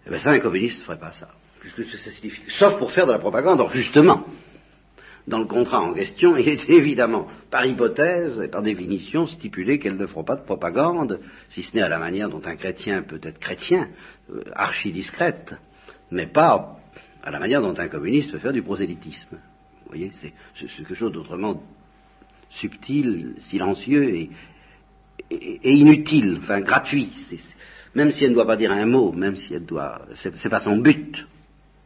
Eh 0.06 0.10
bien 0.10 0.18
ça, 0.18 0.30
un 0.30 0.38
communiste 0.38 0.78
ne 0.78 0.84
ferait 0.84 0.98
pas 0.98 1.12
ça. 1.12 1.28
Ça 1.62 2.10
signifie? 2.10 2.42
Sauf 2.48 2.78
pour 2.78 2.90
faire 2.90 3.06
de 3.06 3.12
la 3.12 3.18
propagande. 3.18 3.60
Or, 3.60 3.70
justement, 3.70 4.24
dans 5.26 5.38
le 5.38 5.46
contrat 5.46 5.82
en 5.82 5.94
question, 5.94 6.36
il 6.36 6.48
est 6.48 6.68
évidemment, 6.68 7.28
par 7.50 7.66
hypothèse 7.66 8.40
et 8.40 8.48
par 8.48 8.62
définition, 8.62 9.26
stipulé 9.26 9.78
qu'elle 9.78 9.96
ne 9.96 10.06
fera 10.06 10.24
pas 10.24 10.36
de 10.36 10.44
propagande, 10.44 11.20
si 11.48 11.62
ce 11.62 11.76
n'est 11.76 11.82
à 11.82 11.88
la 11.88 11.98
manière 11.98 12.28
dont 12.28 12.42
un 12.44 12.56
chrétien 12.56 13.02
peut 13.02 13.20
être 13.22 13.38
chrétien, 13.38 13.88
euh, 14.30 14.42
archi-discrète, 14.54 15.54
mais 16.10 16.26
pas 16.26 16.78
à 17.22 17.30
la 17.30 17.38
manière 17.38 17.60
dont 17.60 17.78
un 17.78 17.88
communiste 17.88 18.32
peut 18.32 18.38
faire 18.38 18.52
du 18.52 18.62
prosélytisme. 18.62 19.36
Vous 19.84 19.88
voyez, 19.88 20.10
c'est 20.14 20.32
quelque 20.54 20.94
chose 20.94 21.12
d'autrement 21.12 21.62
subtil, 22.48 23.34
silencieux 23.38 24.08
et, 24.08 24.30
inutile, 25.62 26.38
enfin 26.40 26.60
gratuit. 26.60 27.12
même 27.94 28.10
si 28.10 28.24
elle 28.24 28.30
ne 28.30 28.34
doit 28.34 28.46
pas 28.46 28.56
dire 28.56 28.72
un 28.72 28.86
mot, 28.86 29.12
même 29.12 29.36
si 29.36 29.54
elle 29.54 29.66
doit, 29.66 30.02
c'est 30.14 30.48
pas 30.48 30.60
son 30.60 30.78
but. 30.78 31.26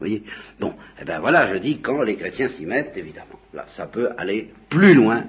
Voyez 0.04 0.22
Bon, 0.60 0.74
eh 1.00 1.04
bien 1.06 1.18
voilà, 1.18 1.50
je 1.50 1.58
dis 1.58 1.80
quand 1.80 2.02
les 2.02 2.16
chrétiens 2.16 2.48
s'y 2.48 2.66
mettent, 2.66 2.94
évidemment, 2.98 3.40
là, 3.54 3.64
ça 3.68 3.86
peut 3.86 4.10
aller 4.18 4.52
plus 4.68 4.92
loin 4.92 5.24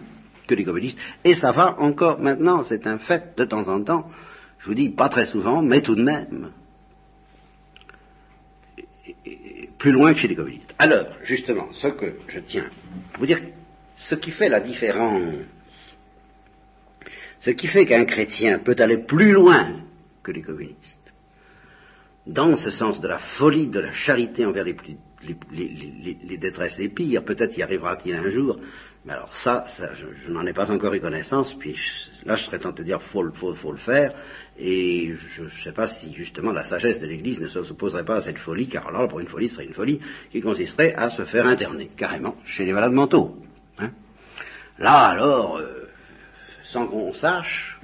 que 0.45 0.53
les 0.53 0.65
communistes, 0.65 0.97
et 1.23 1.33
ça 1.33 1.53
va 1.53 1.79
encore 1.79 2.19
maintenant, 2.19 2.65
c'est 2.65 2.85
un 2.85 2.97
fait 2.97 3.37
de 3.37 3.45
temps 3.45 3.69
en 3.69 3.81
temps. 3.81 4.11
Je 4.59 4.65
vous 4.65 4.73
dis 4.73 4.89
pas 4.89 5.07
très 5.07 5.27
souvent, 5.27 5.61
mais 5.61 5.81
tout 5.81 5.95
de 5.95 6.03
même 6.03 6.51
plus 9.77 9.93
loin 9.93 10.13
que 10.13 10.19
chez 10.19 10.27
les 10.27 10.35
communistes. 10.35 10.75
Alors, 10.77 11.07
justement, 11.23 11.69
ce 11.71 11.87
que 11.87 12.15
je 12.27 12.39
tiens 12.39 12.69
à 13.13 13.17
vous 13.17 13.25
dire, 13.25 13.39
ce 13.95 14.15
qui 14.15 14.31
fait 14.31 14.49
la 14.49 14.59
différence, 14.59 15.23
ce 17.39 17.51
qui 17.51 17.67
fait 17.67 17.85
qu'un 17.85 18.03
chrétien 18.03 18.59
peut 18.59 18.75
aller 18.79 18.97
plus 18.97 19.31
loin 19.31 19.79
que 20.21 20.33
les 20.33 20.41
communistes, 20.41 21.04
dans 22.27 22.55
ce 22.55 22.71
sens 22.71 22.99
de 23.01 23.07
la 23.07 23.19
folie, 23.19 23.67
de 23.67 23.79
la 23.79 23.91
charité 23.91 24.45
envers 24.45 24.63
les, 24.63 24.73
plus, 24.73 24.97
les, 25.51 26.37
détresses 26.37 26.77
les 26.77 26.89
pires, 26.89 27.23
peut-être 27.23 27.57
y 27.57 27.63
arrivera-t-il 27.63 28.15
un 28.15 28.29
jour, 28.29 28.59
mais 29.05 29.13
alors 29.13 29.33
ça, 29.35 29.65
je, 29.93 30.31
n'en 30.31 30.45
ai 30.45 30.53
pas 30.53 30.71
encore 30.71 30.93
eu 30.95 30.99
connaissance, 30.99 31.53
puis 31.53 31.77
là 32.25 32.35
je 32.35 32.45
serais 32.45 32.59
tenté 32.59 32.81
de 32.81 32.87
dire 32.87 33.01
faut, 33.01 33.31
faut, 33.31 33.53
faut 33.53 33.71
le 33.71 33.77
faire, 33.77 34.13
et 34.57 35.13
je 35.35 35.43
ne 35.43 35.49
sais 35.63 35.71
pas 35.71 35.87
si 35.87 36.13
justement 36.13 36.51
la 36.51 36.63
sagesse 36.63 36.99
de 36.99 37.05
l'Église 37.05 37.39
ne 37.39 37.47
s'opposerait 37.47 38.05
pas 38.05 38.17
à 38.17 38.21
cette 38.23 38.39
folie, 38.39 38.67
car 38.67 38.87
alors 38.87 39.07
pour 39.07 39.19
une 39.19 39.27
folie, 39.27 39.47
ce 39.47 39.55
serait 39.55 39.65
une 39.65 39.73
folie 39.73 39.99
qui 40.31 40.41
consisterait 40.41 40.95
à 40.95 41.11
se 41.11 41.25
faire 41.25 41.45
interner, 41.45 41.91
carrément, 41.95 42.35
chez 42.45 42.65
les 42.65 42.73
malades 42.73 42.93
mentaux. 42.93 43.37
Hein. 43.77 43.91
Là 44.79 45.09
alors, 45.09 45.57
euh, 45.57 45.87
sans 46.63 46.87
qu'on 46.87 47.13
sache 47.13 47.79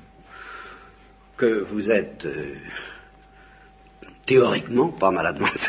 que 1.37 1.61
vous 1.61 1.91
êtes... 1.91 2.25
Euh, 2.25 2.55
théoriquement 4.31 4.87
pas 4.87 5.11
malade 5.11 5.39
mental. 5.39 5.59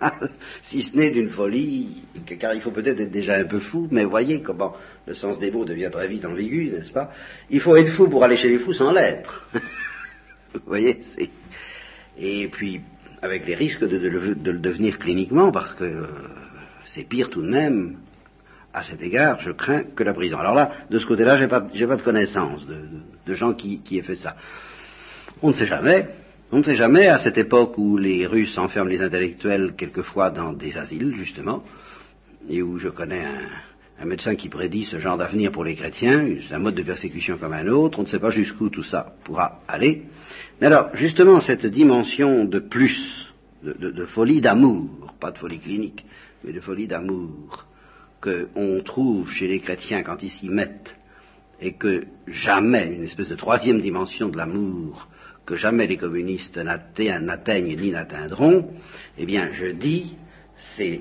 si 0.62 0.82
ce 0.82 0.96
n'est 0.96 1.10
d'une 1.10 1.30
folie, 1.30 2.04
car 2.38 2.54
il 2.54 2.60
faut 2.60 2.70
peut-être 2.70 3.00
être 3.00 3.10
déjà 3.10 3.34
un 3.34 3.44
peu 3.44 3.58
fou, 3.58 3.88
mais 3.90 4.04
voyez 4.04 4.42
comment 4.42 4.74
le 5.06 5.14
sens 5.14 5.40
des 5.40 5.50
mots 5.50 5.64
devient 5.64 5.90
très 5.90 6.06
vite 6.06 6.24
ambigu, 6.24 6.70
n'est-ce 6.70 6.92
pas? 6.92 7.10
Il 7.50 7.60
faut 7.60 7.74
être 7.74 7.92
fou 7.92 8.08
pour 8.08 8.22
aller 8.22 8.36
chez 8.36 8.48
les 8.48 8.58
fous 8.58 8.72
sans 8.72 8.92
l'être. 8.92 9.44
Vous 10.54 10.60
voyez 10.66 11.00
Et 12.16 12.48
puis, 12.48 12.80
avec 13.22 13.44
les 13.46 13.56
risques 13.56 13.84
de, 13.84 13.96
le 14.08 14.58
devenir 14.58 15.00
cliniquement, 15.00 15.50
parce 15.50 15.72
que 15.72 15.84
euh, 15.84 16.06
c'est 16.84 17.08
pire 17.08 17.28
tout 17.28 17.42
de 17.42 17.50
même. 17.50 17.96
À 18.74 18.82
cet 18.82 19.02
égard, 19.02 19.38
je 19.40 19.50
crains 19.50 19.82
que 19.82 20.02
la 20.02 20.14
prison. 20.14 20.38
Alors 20.38 20.54
là, 20.54 20.70
de 20.88 20.98
ce 20.98 21.04
côté-là, 21.04 21.36
j'ai 21.36 21.46
pas, 21.46 21.60
pas 21.60 21.96
de 21.96 22.02
connaissance 22.02 22.64
de, 22.66 23.34
gens 23.34 23.52
qui, 23.52 23.80
qui 23.80 23.98
aient 23.98 24.02
fait 24.02 24.14
ça. 24.14 24.34
On 25.42 25.48
ne 25.48 25.52
sait 25.52 25.66
jamais. 25.66 26.08
On 26.54 26.58
ne 26.58 26.62
sait 26.62 26.76
jamais, 26.76 27.06
à 27.06 27.16
cette 27.16 27.38
époque 27.38 27.78
où 27.78 27.96
les 27.96 28.26
Russes 28.26 28.58
enferment 28.58 28.90
les 28.90 29.00
intellectuels 29.00 29.72
quelquefois 29.74 30.30
dans 30.30 30.52
des 30.52 30.76
asiles, 30.76 31.14
justement, 31.16 31.64
et 32.46 32.60
où 32.60 32.76
je 32.76 32.90
connais 32.90 33.24
un, 33.98 34.04
médecin 34.04 34.34
qui 34.34 34.50
prédit 34.50 34.84
ce 34.84 34.98
genre 34.98 35.16
d'avenir 35.16 35.50
pour 35.50 35.64
les 35.64 35.76
chrétiens, 35.76 36.26
c'est 36.46 36.52
un 36.52 36.58
mode 36.58 36.74
de 36.74 36.82
persécution 36.82 37.38
comme 37.38 37.54
un 37.54 37.68
autre, 37.68 38.00
on 38.00 38.02
ne 38.02 38.06
sait 38.06 38.18
pas 38.18 38.28
jusqu'où 38.28 38.68
tout 38.68 38.82
ça 38.82 39.14
pourra 39.24 39.62
aller. 39.66 40.02
Mais 40.60 40.66
alors, 40.66 40.94
justement, 40.94 41.40
cette 41.40 41.64
dimension 41.64 42.44
de 42.44 42.58
plus, 42.58 43.32
de, 43.62 44.04
folie 44.04 44.42
d'amour, 44.42 45.14
pas 45.20 45.30
de 45.30 45.38
folie 45.38 45.58
clinique, 45.58 46.04
mais 46.44 46.52
de 46.52 46.60
folie 46.60 46.86
d'amour, 46.86 47.64
qu'on 48.20 48.82
trouve 48.84 49.30
chez 49.30 49.48
les 49.48 49.60
chrétiens 49.60 50.02
quand 50.02 50.22
ils 50.22 50.30
s'y 50.30 50.50
mettent, 50.50 50.98
et 51.62 51.72
que 51.72 52.04
jamais, 52.26 52.92
une 52.94 53.04
espèce 53.04 53.30
de 53.30 53.36
troisième 53.36 53.80
dimension 53.80 54.28
de 54.28 54.36
l'amour, 54.36 55.08
que 55.44 55.56
jamais 55.56 55.86
les 55.86 55.96
communistes 55.96 56.58
n'atteignent 56.58 57.76
ni 57.76 57.90
n'atteindront, 57.90 58.70
eh 59.18 59.26
bien, 59.26 59.50
je 59.52 59.66
dis, 59.66 60.16
c'est 60.56 61.00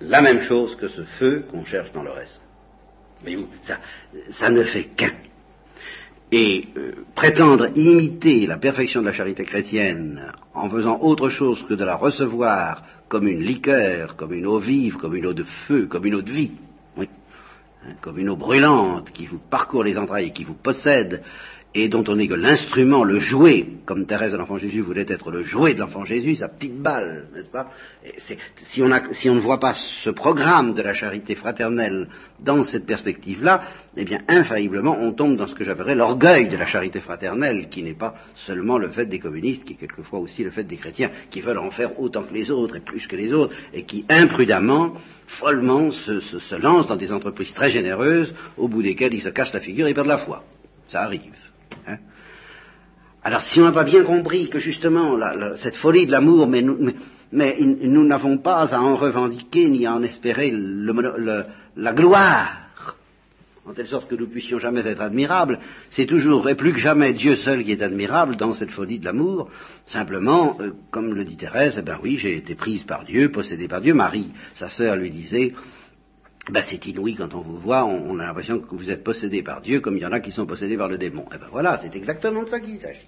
la 0.00 0.22
même 0.22 0.42
chose 0.42 0.76
que 0.76 0.88
ce 0.88 1.04
feu 1.04 1.44
qu'on 1.50 1.64
cherche 1.64 1.92
dans 1.92 2.02
le 2.02 2.10
reste. 2.10 2.40
Mais 3.24 3.36
ça, 3.62 3.78
ça 4.30 4.50
ne 4.50 4.64
fait 4.64 4.84
qu'un. 4.84 5.12
Et 6.32 6.68
euh, 6.76 6.92
prétendre 7.14 7.76
imiter 7.76 8.46
la 8.46 8.56
perfection 8.56 9.00
de 9.00 9.06
la 9.06 9.12
charité 9.12 9.44
chrétienne 9.44 10.32
en 10.54 10.70
faisant 10.70 11.00
autre 11.00 11.28
chose 11.28 11.64
que 11.66 11.74
de 11.74 11.84
la 11.84 11.96
recevoir 11.96 12.84
comme 13.08 13.26
une 13.26 13.42
liqueur, 13.42 14.14
comme 14.14 14.32
une 14.32 14.46
eau 14.46 14.60
vive, 14.60 14.96
comme 14.96 15.16
une 15.16 15.26
eau 15.26 15.32
de 15.32 15.42
feu, 15.42 15.86
comme 15.86 16.06
une 16.06 16.14
eau 16.14 16.22
de 16.22 16.30
vie, 16.30 16.52
oui, 16.96 17.08
hein, 17.84 17.94
comme 18.00 18.18
une 18.18 18.28
eau 18.28 18.36
brûlante 18.36 19.10
qui 19.10 19.26
vous 19.26 19.40
parcourt 19.40 19.82
les 19.82 19.98
entrailles 19.98 20.28
et 20.28 20.32
qui 20.32 20.44
vous 20.44 20.54
possède, 20.54 21.22
et 21.72 21.88
dont 21.88 22.02
on 22.08 22.18
est 22.18 22.26
que 22.26 22.34
l'instrument, 22.34 23.04
le 23.04 23.20
jouet, 23.20 23.64
comme 23.86 24.04
Thérèse 24.04 24.32
de 24.32 24.36
l'Enfant 24.36 24.58
Jésus 24.58 24.80
voulait 24.80 25.06
être 25.08 25.30
le 25.30 25.42
jouet 25.42 25.74
de 25.74 25.78
l'Enfant 25.78 26.04
Jésus, 26.04 26.36
sa 26.36 26.48
petite 26.48 26.76
balle, 26.76 27.28
n'est-ce 27.32 27.48
pas? 27.48 27.68
Si 28.64 28.82
on, 28.82 28.88
ne 28.88 29.40
voit 29.40 29.60
pas 29.60 29.74
ce 29.74 30.10
programme 30.10 30.74
de 30.74 30.82
la 30.82 30.94
charité 30.94 31.36
fraternelle 31.36 32.08
dans 32.40 32.64
cette 32.64 32.86
perspective-là, 32.86 33.62
eh 33.96 34.04
bien, 34.04 34.18
infailliblement, 34.26 34.96
on 35.00 35.12
tombe 35.12 35.36
dans 35.36 35.46
ce 35.46 35.54
que 35.54 35.62
j'appellerais 35.62 35.94
l'orgueil 35.94 36.48
de 36.48 36.56
la 36.56 36.66
charité 36.66 37.00
fraternelle, 37.00 37.68
qui 37.68 37.84
n'est 37.84 37.94
pas 37.94 38.16
seulement 38.34 38.78
le 38.78 38.88
fait 38.88 39.06
des 39.06 39.20
communistes, 39.20 39.64
qui 39.64 39.74
est 39.74 39.76
quelquefois 39.76 40.18
aussi 40.18 40.42
le 40.42 40.50
fait 40.50 40.64
des 40.64 40.76
chrétiens, 40.76 41.12
qui 41.30 41.40
veulent 41.40 41.58
en 41.58 41.70
faire 41.70 42.00
autant 42.00 42.24
que 42.24 42.34
les 42.34 42.50
autres 42.50 42.76
et 42.76 42.80
plus 42.80 43.06
que 43.06 43.14
les 43.14 43.32
autres, 43.32 43.54
et 43.72 43.84
qui 43.84 44.04
imprudemment, 44.08 44.94
follement, 45.28 45.92
se, 45.92 46.18
se, 46.18 46.40
se 46.40 46.54
lancent 46.56 46.88
dans 46.88 46.96
des 46.96 47.12
entreprises 47.12 47.54
très 47.54 47.70
généreuses, 47.70 48.34
au 48.56 48.66
bout 48.66 48.82
desquelles 48.82 49.14
ils 49.14 49.22
se 49.22 49.28
cassent 49.28 49.54
la 49.54 49.60
figure 49.60 49.86
et 49.86 49.94
perdent 49.94 50.08
la 50.08 50.18
foi. 50.18 50.42
Ça 50.88 51.02
arrive. 51.02 51.49
Hein. 51.86 51.96
Alors 53.22 53.42
si 53.42 53.60
on 53.60 53.64
n'a 53.64 53.72
pas 53.72 53.84
bien 53.84 54.02
compris 54.02 54.48
que 54.48 54.58
justement 54.58 55.18
cette 55.56 55.76
folie 55.76 56.06
de 56.06 56.12
l'amour, 56.12 56.46
mais 56.46 56.62
nous 56.62 58.06
n'avons 58.06 58.38
pas 58.38 58.74
à 58.74 58.80
en 58.80 58.96
revendiquer 58.96 59.68
ni 59.68 59.86
à 59.86 59.94
en 59.94 60.02
espérer 60.02 60.52
la 60.52 61.92
gloire, 61.92 62.60
en 63.66 63.74
telle 63.74 63.86
sorte 63.86 64.08
que 64.08 64.14
nous 64.14 64.26
puissions 64.26 64.58
jamais 64.58 64.80
être 64.86 65.02
admirables, 65.02 65.58
c'est 65.90 66.06
toujours 66.06 66.48
et 66.48 66.54
plus 66.54 66.72
que 66.72 66.78
jamais 66.78 67.12
Dieu 67.12 67.36
seul 67.36 67.62
qui 67.62 67.72
est 67.72 67.82
admirable 67.82 68.36
dans 68.36 68.52
cette 68.52 68.70
folie 68.70 68.98
de 68.98 69.04
l'amour. 69.04 69.50
Simplement, 69.86 70.56
euh, 70.60 70.72
comme 70.90 71.14
le 71.14 71.24
dit 71.24 71.36
Thérèse, 71.36 71.76
eh 71.78 71.82
ben 71.82 71.98
oui, 72.02 72.16
j'ai 72.16 72.36
été 72.36 72.54
prise 72.54 72.82
par 72.84 73.04
Dieu, 73.04 73.30
possédée 73.30 73.68
par 73.68 73.80
Dieu. 73.80 73.94
Marie, 73.94 74.32
sa 74.54 74.68
sœur, 74.68 74.96
lui 74.96 75.10
disait, 75.10 75.52
ben 76.48 76.62
c'est 76.62 76.84
inouï 76.86 77.16
quand 77.16 77.34
on 77.34 77.40
vous 77.40 77.58
voit, 77.58 77.84
on, 77.84 78.18
a 78.18 78.26
l'impression 78.26 78.58
que 78.60 78.74
vous 78.74 78.90
êtes 78.90 79.04
possédé 79.04 79.42
par 79.42 79.60
Dieu, 79.60 79.80
comme 79.80 79.96
il 79.96 80.02
y 80.02 80.06
en 80.06 80.12
a 80.12 80.20
qui 80.20 80.32
sont 80.32 80.46
possédés 80.46 80.76
par 80.76 80.88
le 80.88 80.96
démon. 80.96 81.22
Et 81.24 81.34
eh 81.34 81.38
ben 81.38 81.48
voilà, 81.50 81.76
c'est 81.78 81.94
exactement 81.94 82.42
de 82.42 82.48
ça 82.48 82.60
qu'il 82.60 82.80
s'agit. 82.80 83.06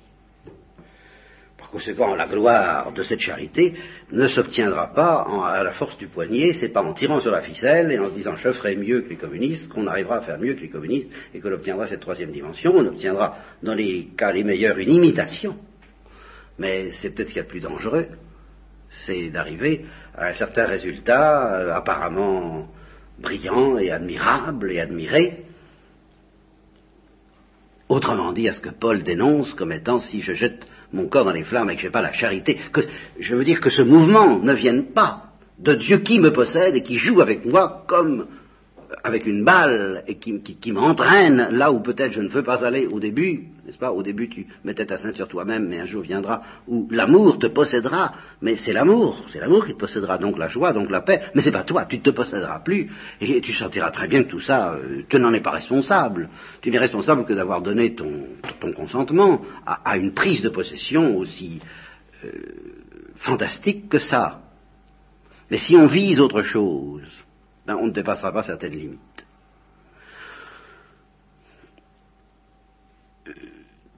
Par 1.57 1.71
conséquent, 1.71 2.15
la 2.15 2.27
gloire 2.27 2.93
de 2.93 3.03
cette 3.03 3.21
charité 3.21 3.75
ne 4.11 4.29
s'obtiendra 4.29 4.93
pas 4.93 5.27
à 5.47 5.63
la 5.63 5.73
force 5.73 5.97
du 5.97 6.09
poignet, 6.09 6.53
c'est 6.53 6.69
pas 6.69 6.83
en 6.83 6.93
tirant 6.93 7.21
sur 7.21 7.31
la 7.31 7.41
ficelle 7.41 7.91
et 7.91 7.99
en 7.99 8.09
se 8.09 8.15
disant 8.15 8.37
je 8.37 8.53
ferai 8.53 8.77
mieux 8.77 9.01
que 9.03 9.09
les 9.09 9.17
communistes 9.17 9.69
qu'on 9.69 9.87
arrivera 9.87 10.17
à 10.17 10.21
faire 10.21 10.39
mieux 10.39 10.55
que 10.55 10.61
les 10.61 10.69
communistes 10.69 11.09
et 11.33 11.41
qu'on 11.41 11.53
obtiendra 11.53 11.87
cette 11.87 12.01
troisième 12.01 12.33
dimension. 12.33 12.75
On 12.77 12.87
obtiendra, 12.87 13.39
dans 13.63 13.75
les 13.75 14.09
cas 14.17 14.33
les 14.33 14.45
meilleurs, 14.45 14.77
une 14.79 14.91
imitation. 14.91 15.57
Mais 16.59 16.91
c'est 16.93 17.11
peut-être 17.11 17.29
ce 17.29 17.33
qu'il 17.33 17.41
y 17.41 17.45
a 17.45 17.45
de 17.45 17.49
plus 17.49 17.61
dangereux, 17.61 18.09
c'est 18.91 19.31
d'arriver 19.31 19.87
à 20.15 20.27
un 20.27 20.35
certain 20.35 20.67
résultat 20.67 21.57
euh, 21.57 21.73
apparemment 21.73 22.69
brillant 23.23 23.79
et 23.79 23.91
admirable 23.91 24.73
et 24.73 24.81
admiré. 24.81 25.45
Autrement 27.89 28.33
dit, 28.33 28.49
à 28.49 28.53
ce 28.53 28.61
que 28.61 28.71
Paul 28.71 29.03
dénonce 29.03 29.55
comme 29.55 29.73
étant 29.73 29.99
si 29.99 30.21
je 30.23 30.33
jette 30.33 30.67
mon 30.93 31.09
corps 31.09 31.25
dans 31.25 31.33
les 31.33 31.45
flammes 31.45 31.71
et 31.71 31.75
que 31.75 31.81
je 31.81 31.87
n'ai 31.87 31.93
pas 31.93 32.03
la 32.03 32.13
charité, 32.13 32.59
que, 32.73 32.81
je 33.19 33.35
veux 33.35 33.45
dire 33.45 33.61
que 33.61 33.71
ce 33.71 33.83
mouvement 33.83 34.39
ne 34.39 34.53
vienne 34.53 34.93
pas 34.93 35.33
de 35.59 35.75
Dieu 35.75 35.99
qui 35.99 36.19
me 36.19 36.33
possède 36.33 36.75
et 36.75 36.83
qui 36.83 36.97
joue 36.97 37.21
avec 37.21 37.45
moi 37.45 37.85
comme 37.87 38.27
avec 39.05 39.27
une 39.27 39.45
balle 39.45 40.05
et 40.07 40.17
qui, 40.17 40.73
m'entraîne 40.73 41.49
là 41.51 41.73
où 41.73 41.81
peut-être 41.81 42.13
je 42.13 42.21
ne 42.21 42.29
veux 42.29 42.43
pas 42.43 42.65
aller 42.65 42.87
au 42.87 43.01
début, 43.01 43.49
n'est-ce 43.65 43.79
pas? 43.79 43.93
Au 43.93 44.03
début 44.03 44.29
tu 44.29 44.47
mettais 44.65 44.87
ta 44.87 44.99
ceinture 44.99 45.29
toi-même, 45.29 45.69
mais 45.69 45.81
un 45.81 45.85
jour 45.85 46.03
viendra 46.03 46.43
où 46.67 46.89
l'amour 46.91 47.39
te 47.39 47.47
possédera, 47.47 48.13
mais 48.41 48.57
c'est 48.57 48.73
l'amour, 48.73 49.27
c'est 49.33 49.41
l'amour 49.41 49.67
qui 49.67 49.75
te 49.75 49.79
possédera, 49.79 50.19
donc 50.19 50.39
la 50.39 50.49
joie, 50.49 50.73
donc 50.73 50.91
la 50.91 51.01
paix, 51.01 51.23
mais 51.35 51.43
c'est 51.43 51.53
pas 51.53 51.65
toi, 51.65 51.85
tu 51.87 51.99
ne 51.99 52.03
te 52.03 52.11
posséderas 52.11 52.61
plus, 52.61 52.91
et 53.21 53.41
tu 53.41 53.53
sentiras 53.53 53.91
très 53.91 54.09
bien 54.09 54.25
que 54.25 54.29
tout 54.29 54.41
ça, 54.41 54.75
euh, 54.75 55.03
tu 55.09 55.19
n'en 55.19 55.33
es 55.33 55.41
pas 55.41 55.51
responsable. 55.51 56.29
Tu 56.61 56.71
n'es 56.71 56.79
responsable 56.79 57.25
que 57.25 57.33
d'avoir 57.33 57.63
donné 57.63 57.95
ton, 57.95 58.27
consentement 58.75 59.43
à, 59.67 59.97
une 59.97 60.15
prise 60.15 60.43
de 60.43 60.49
possession 60.49 61.17
aussi 61.17 61.61
euh, 62.25 62.31
fantastique 63.17 63.89
que 63.89 63.99
ça. 63.99 64.41
Mais 65.51 65.57
si 65.57 65.77
on 65.77 65.87
vise 65.87 66.21
autre 66.21 66.43
chose, 66.43 67.03
ben, 67.67 67.77
on 67.77 67.87
ne 67.87 67.93
dépassera 67.93 68.33
pas 68.33 68.43
certaines 68.43 68.73
limites. 68.73 69.27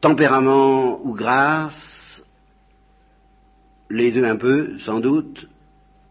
Tempérament 0.00 1.00
ou 1.04 1.14
grâce, 1.14 2.22
les 3.90 4.12
deux 4.12 4.24
un 4.24 4.36
peu, 4.36 4.78
sans 4.80 5.00
doute, 5.00 5.48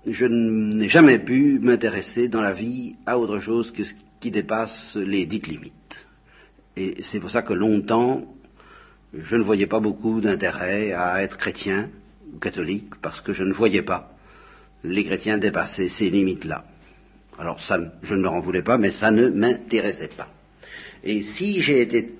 je 0.05 0.25
n'ai 0.25 0.89
jamais 0.89 1.19
pu 1.19 1.59
m'intéresser 1.59 2.27
dans 2.27 2.41
la 2.41 2.53
vie 2.53 2.95
à 3.05 3.19
autre 3.19 3.39
chose 3.39 3.71
que 3.71 3.83
ce 3.83 3.93
qui 4.19 4.31
dépasse 4.31 4.95
les 4.95 5.25
dites 5.25 5.47
limites. 5.47 6.05
Et 6.75 7.03
c'est 7.03 7.19
pour 7.19 7.29
ça 7.29 7.43
que 7.43 7.53
longtemps, 7.53 8.25
je 9.13 9.35
ne 9.35 9.43
voyais 9.43 9.67
pas 9.67 9.79
beaucoup 9.79 10.21
d'intérêt 10.21 10.91
à 10.91 11.21
être 11.21 11.37
chrétien 11.37 11.89
ou 12.33 12.39
catholique, 12.39 12.95
parce 13.01 13.21
que 13.21 13.31
je 13.31 13.43
ne 13.43 13.53
voyais 13.53 13.83
pas 13.83 14.11
les 14.83 15.05
chrétiens 15.05 15.37
dépasser 15.37 15.87
ces 15.87 16.09
limites-là. 16.09 16.65
Alors 17.39 17.59
ça, 17.61 17.79
je 18.01 18.15
ne 18.15 18.21
me 18.21 18.27
en 18.27 18.39
voulais 18.39 18.61
pas, 18.61 18.77
mais 18.77 18.91
ça 18.91 19.11
ne 19.11 19.27
m'intéressait 19.27 20.09
pas. 20.15 20.29
Et 21.03 21.23
si 21.23 21.61
j'ai 21.61 21.81
été 21.81 22.13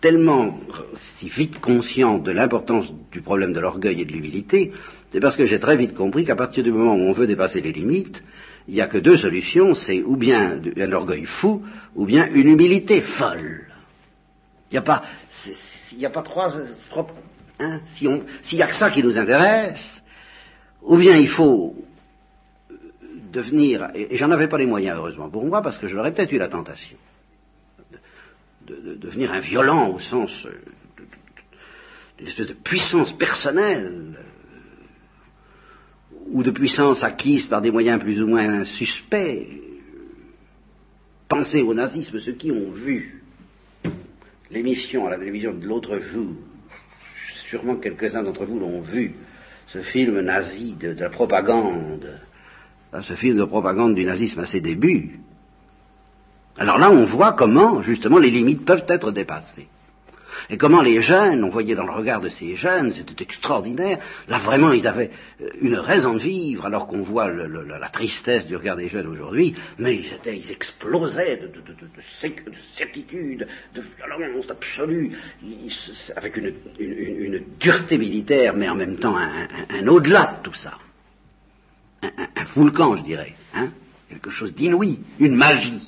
tellement, 0.00 0.58
si 0.94 1.28
vite 1.28 1.60
conscient 1.60 2.18
de 2.18 2.30
l'importance 2.30 2.92
du 3.10 3.20
problème 3.20 3.52
de 3.52 3.60
l'orgueil 3.60 4.00
et 4.00 4.04
de 4.04 4.12
l'humilité, 4.12 4.72
c'est 5.10 5.20
parce 5.20 5.36
que 5.36 5.44
j'ai 5.44 5.58
très 5.58 5.76
vite 5.76 5.94
compris 5.94 6.24
qu'à 6.24 6.36
partir 6.36 6.62
du 6.62 6.72
moment 6.72 6.94
où 6.94 7.08
on 7.08 7.12
veut 7.12 7.26
dépasser 7.26 7.60
les 7.60 7.72
limites, 7.72 8.22
il 8.66 8.74
n'y 8.74 8.80
a 8.80 8.86
que 8.86 8.98
deux 8.98 9.16
solutions, 9.16 9.74
c'est 9.74 10.02
ou 10.02 10.16
bien 10.16 10.60
un 10.76 10.92
orgueil 10.92 11.24
fou, 11.24 11.62
ou 11.94 12.04
bien 12.04 12.28
une 12.32 12.48
humilité 12.48 13.00
folle. 13.00 13.66
Il 14.70 14.74
n'y 14.74 14.78
a 14.78 14.82
pas, 14.82 15.02
il 15.96 16.04
a 16.04 16.10
pas 16.10 16.22
trois, 16.22 16.52
hein, 17.58 17.80
s'il 17.86 18.58
n'y 18.58 18.62
a 18.62 18.66
que 18.66 18.74
ça 18.74 18.90
qui 18.90 19.02
nous 19.02 19.16
intéresse, 19.16 20.02
ou 20.82 20.96
bien 20.96 21.16
il 21.16 21.28
faut 21.28 21.74
devenir, 23.38 23.90
et, 23.94 24.16
j'en 24.16 24.30
avais 24.30 24.48
pas 24.48 24.58
les 24.58 24.66
moyens 24.66 24.96
heureusement 24.98 25.30
pour 25.30 25.44
moi, 25.44 25.62
parce 25.62 25.78
que 25.78 25.86
j'aurais 25.86 26.12
peut-être 26.12 26.32
eu 26.32 26.38
la 26.38 26.48
tentation. 26.48 26.96
De, 28.66 28.94
devenir 28.96 29.32
un 29.32 29.40
violent 29.40 29.94
au 29.94 29.98
sens 29.98 30.44
euh, 30.44 30.50
d'une 32.18 32.28
espèce 32.28 32.48
de 32.48 32.54
puissance 32.54 33.16
personnelle 33.16 34.18
euh, 34.18 34.22
ou 36.26 36.42
de 36.42 36.50
puissance 36.50 37.02
acquise 37.02 37.46
par 37.46 37.62
des 37.62 37.70
moyens 37.70 37.98
plus 37.98 38.20
ou 38.22 38.26
moins 38.26 38.64
suspects. 38.64 39.48
Pensez 41.28 41.62
au 41.62 41.72
nazisme, 41.72 42.18
ceux 42.18 42.32
qui 42.32 42.50
ont 42.50 42.72
vu 42.72 43.22
l'émission 44.50 45.06
à 45.06 45.10
la 45.10 45.18
télévision 45.18 45.54
de 45.54 45.66
l'autre 45.66 45.98
jour, 45.98 46.34
sûrement 47.48 47.76
quelques-uns 47.76 48.22
d'entre 48.22 48.44
vous 48.44 48.58
l'ont 48.58 48.82
vu, 48.82 49.14
ce 49.66 49.82
film 49.82 50.20
nazi 50.20 50.74
de, 50.74 50.90
la 50.90 51.10
propagande, 51.10 52.20
ce 53.02 53.14
film 53.14 53.36
de 53.38 53.44
propagande 53.44 53.94
du 53.94 54.04
nazisme 54.04 54.40
à 54.40 54.46
ses 54.46 54.60
débuts, 54.60 55.20
alors 56.56 56.78
là 56.78 56.90
on 56.90 57.04
voit 57.04 57.34
comment 57.34 57.82
justement 57.82 58.18
les 58.18 58.30
limites 58.30 58.64
peuvent 58.64 58.86
être 58.88 59.12
dépassées. 59.12 59.68
Et 60.50 60.56
comment 60.56 60.82
les 60.82 61.02
jeunes, 61.02 61.44
on 61.44 61.48
voyait 61.48 61.74
dans 61.74 61.84
le 61.84 61.92
regard 61.92 62.20
de 62.20 62.28
ces 62.28 62.54
jeunes, 62.54 62.92
c'était 62.92 63.22
extraordinaire, 63.22 63.98
là 64.28 64.38
vraiment 64.38 64.72
ils 64.72 64.86
avaient 64.86 65.10
euh, 65.40 65.48
une 65.60 65.76
raison 65.76 66.14
de 66.14 66.20
vivre, 66.20 66.64
alors 66.66 66.86
qu'on 66.86 67.02
voit 67.02 67.28
la 67.28 67.88
tristesse 67.88 68.46
du 68.46 68.56
regard 68.56 68.76
des 68.76 68.88
jeunes 68.88 69.06
aujourd'hui, 69.06 69.54
mais 69.78 69.96
ils 69.96 70.50
explosaient 70.50 71.36
de, 71.36 71.50
certitude, 72.76 73.46
de 73.74 73.82
violence 73.96 74.50
absolue, 74.50 75.12
avec 76.16 76.36
une, 76.36 77.42
dureté 77.58 77.98
militaire, 77.98 78.54
mais 78.56 78.68
en 78.68 78.74
même 78.74 78.96
temps 78.96 79.16
un, 79.16 79.86
au-delà 79.86 80.38
de 80.38 80.42
tout 80.44 80.54
ça. 80.54 80.78
Un, 82.02 82.10
un, 82.36 82.96
je 82.96 83.02
dirais, 83.02 83.34
hein 83.54 83.70
quelque 84.08 84.30
chose 84.30 84.54
d'inouï, 84.54 85.00
une 85.18 85.34
magie. 85.34 85.82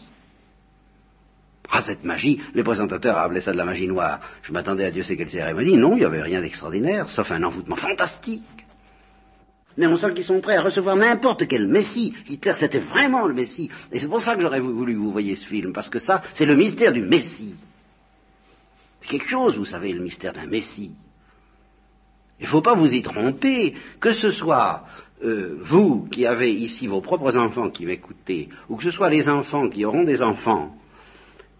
Ah, 1.71 1.83
cette 1.83 2.05
magie, 2.05 2.41
les 2.55 2.65
présentateurs 2.65 3.17
appelaient 3.17 3.41
ça 3.41 3.53
de 3.53 3.57
la 3.57 3.65
magie 3.65 3.87
noire. 3.87 4.21
Je 4.43 4.53
m'attendais 4.53 4.85
à 4.85 4.91
Dieu 4.91 5.05
sait 5.05 5.17
quelle 5.17 5.31
cérémonie. 5.31 5.77
Non, 5.77 5.93
il 5.93 6.01
n'y 6.01 6.05
avait 6.05 6.23
rien 6.23 6.41
d'extraordinaire, 6.41 7.09
sauf 7.09 7.31
un 7.31 7.43
envoûtement 7.45 7.77
fantastique. 7.77 8.43
Mais 9.77 9.87
on 9.87 9.97
sent 9.97 10.15
qu'ils 10.15 10.25
sont 10.25 10.41
prêts 10.41 10.57
à 10.57 10.63
recevoir 10.63 10.97
n'importe 10.97 11.47
quel 11.47 11.69
Messie. 11.69 12.13
Hitler, 12.29 12.55
c'était 12.57 12.81
vraiment 12.81 13.25
le 13.27 13.35
Messie. 13.35 13.71
Et 13.93 14.01
c'est 14.01 14.09
pour 14.09 14.21
ça 14.21 14.35
que 14.35 14.43
j'aurais 14.43 14.59
voulu 14.59 14.95
que 14.95 14.99
vous 14.99 15.13
voyez 15.13 15.37
ce 15.37 15.47
film, 15.47 15.73
parce 15.73 15.89
que 15.89 16.01
ça, 16.01 16.23
c'est 16.35 16.45
le 16.45 16.57
mystère 16.57 16.93
du 16.93 17.03
Messie. 17.03 17.55
C'est 19.01 19.09
quelque 19.09 19.29
chose, 19.29 19.57
vous 19.57 19.65
savez, 19.65 19.93
le 19.93 20.03
mystère 20.03 20.33
d'un 20.33 20.47
Messie. 20.47 20.93
Il 22.41 22.45
ne 22.45 22.49
faut 22.49 22.63
pas 22.63 22.75
vous 22.75 22.93
y 22.93 23.01
tromper, 23.01 23.77
que 24.01 24.13
ce 24.13 24.33
soit 24.33 24.85
euh, 25.23 25.59
vous 25.61 26.07
qui 26.11 26.27
avez 26.27 26.53
ici 26.53 26.87
vos 26.87 27.01
propres 27.01 27.37
enfants 27.37 27.71
qui 27.71 27.87
m'écoutez, 27.87 28.49
ou 28.69 28.77
que 28.77 28.85
ce 28.85 28.91
soit 28.91 29.11
les 29.11 29.29
enfants 29.29 29.69
qui 29.69 29.85
auront 29.85 30.05
des 30.05 30.23
enfants, 30.23 30.75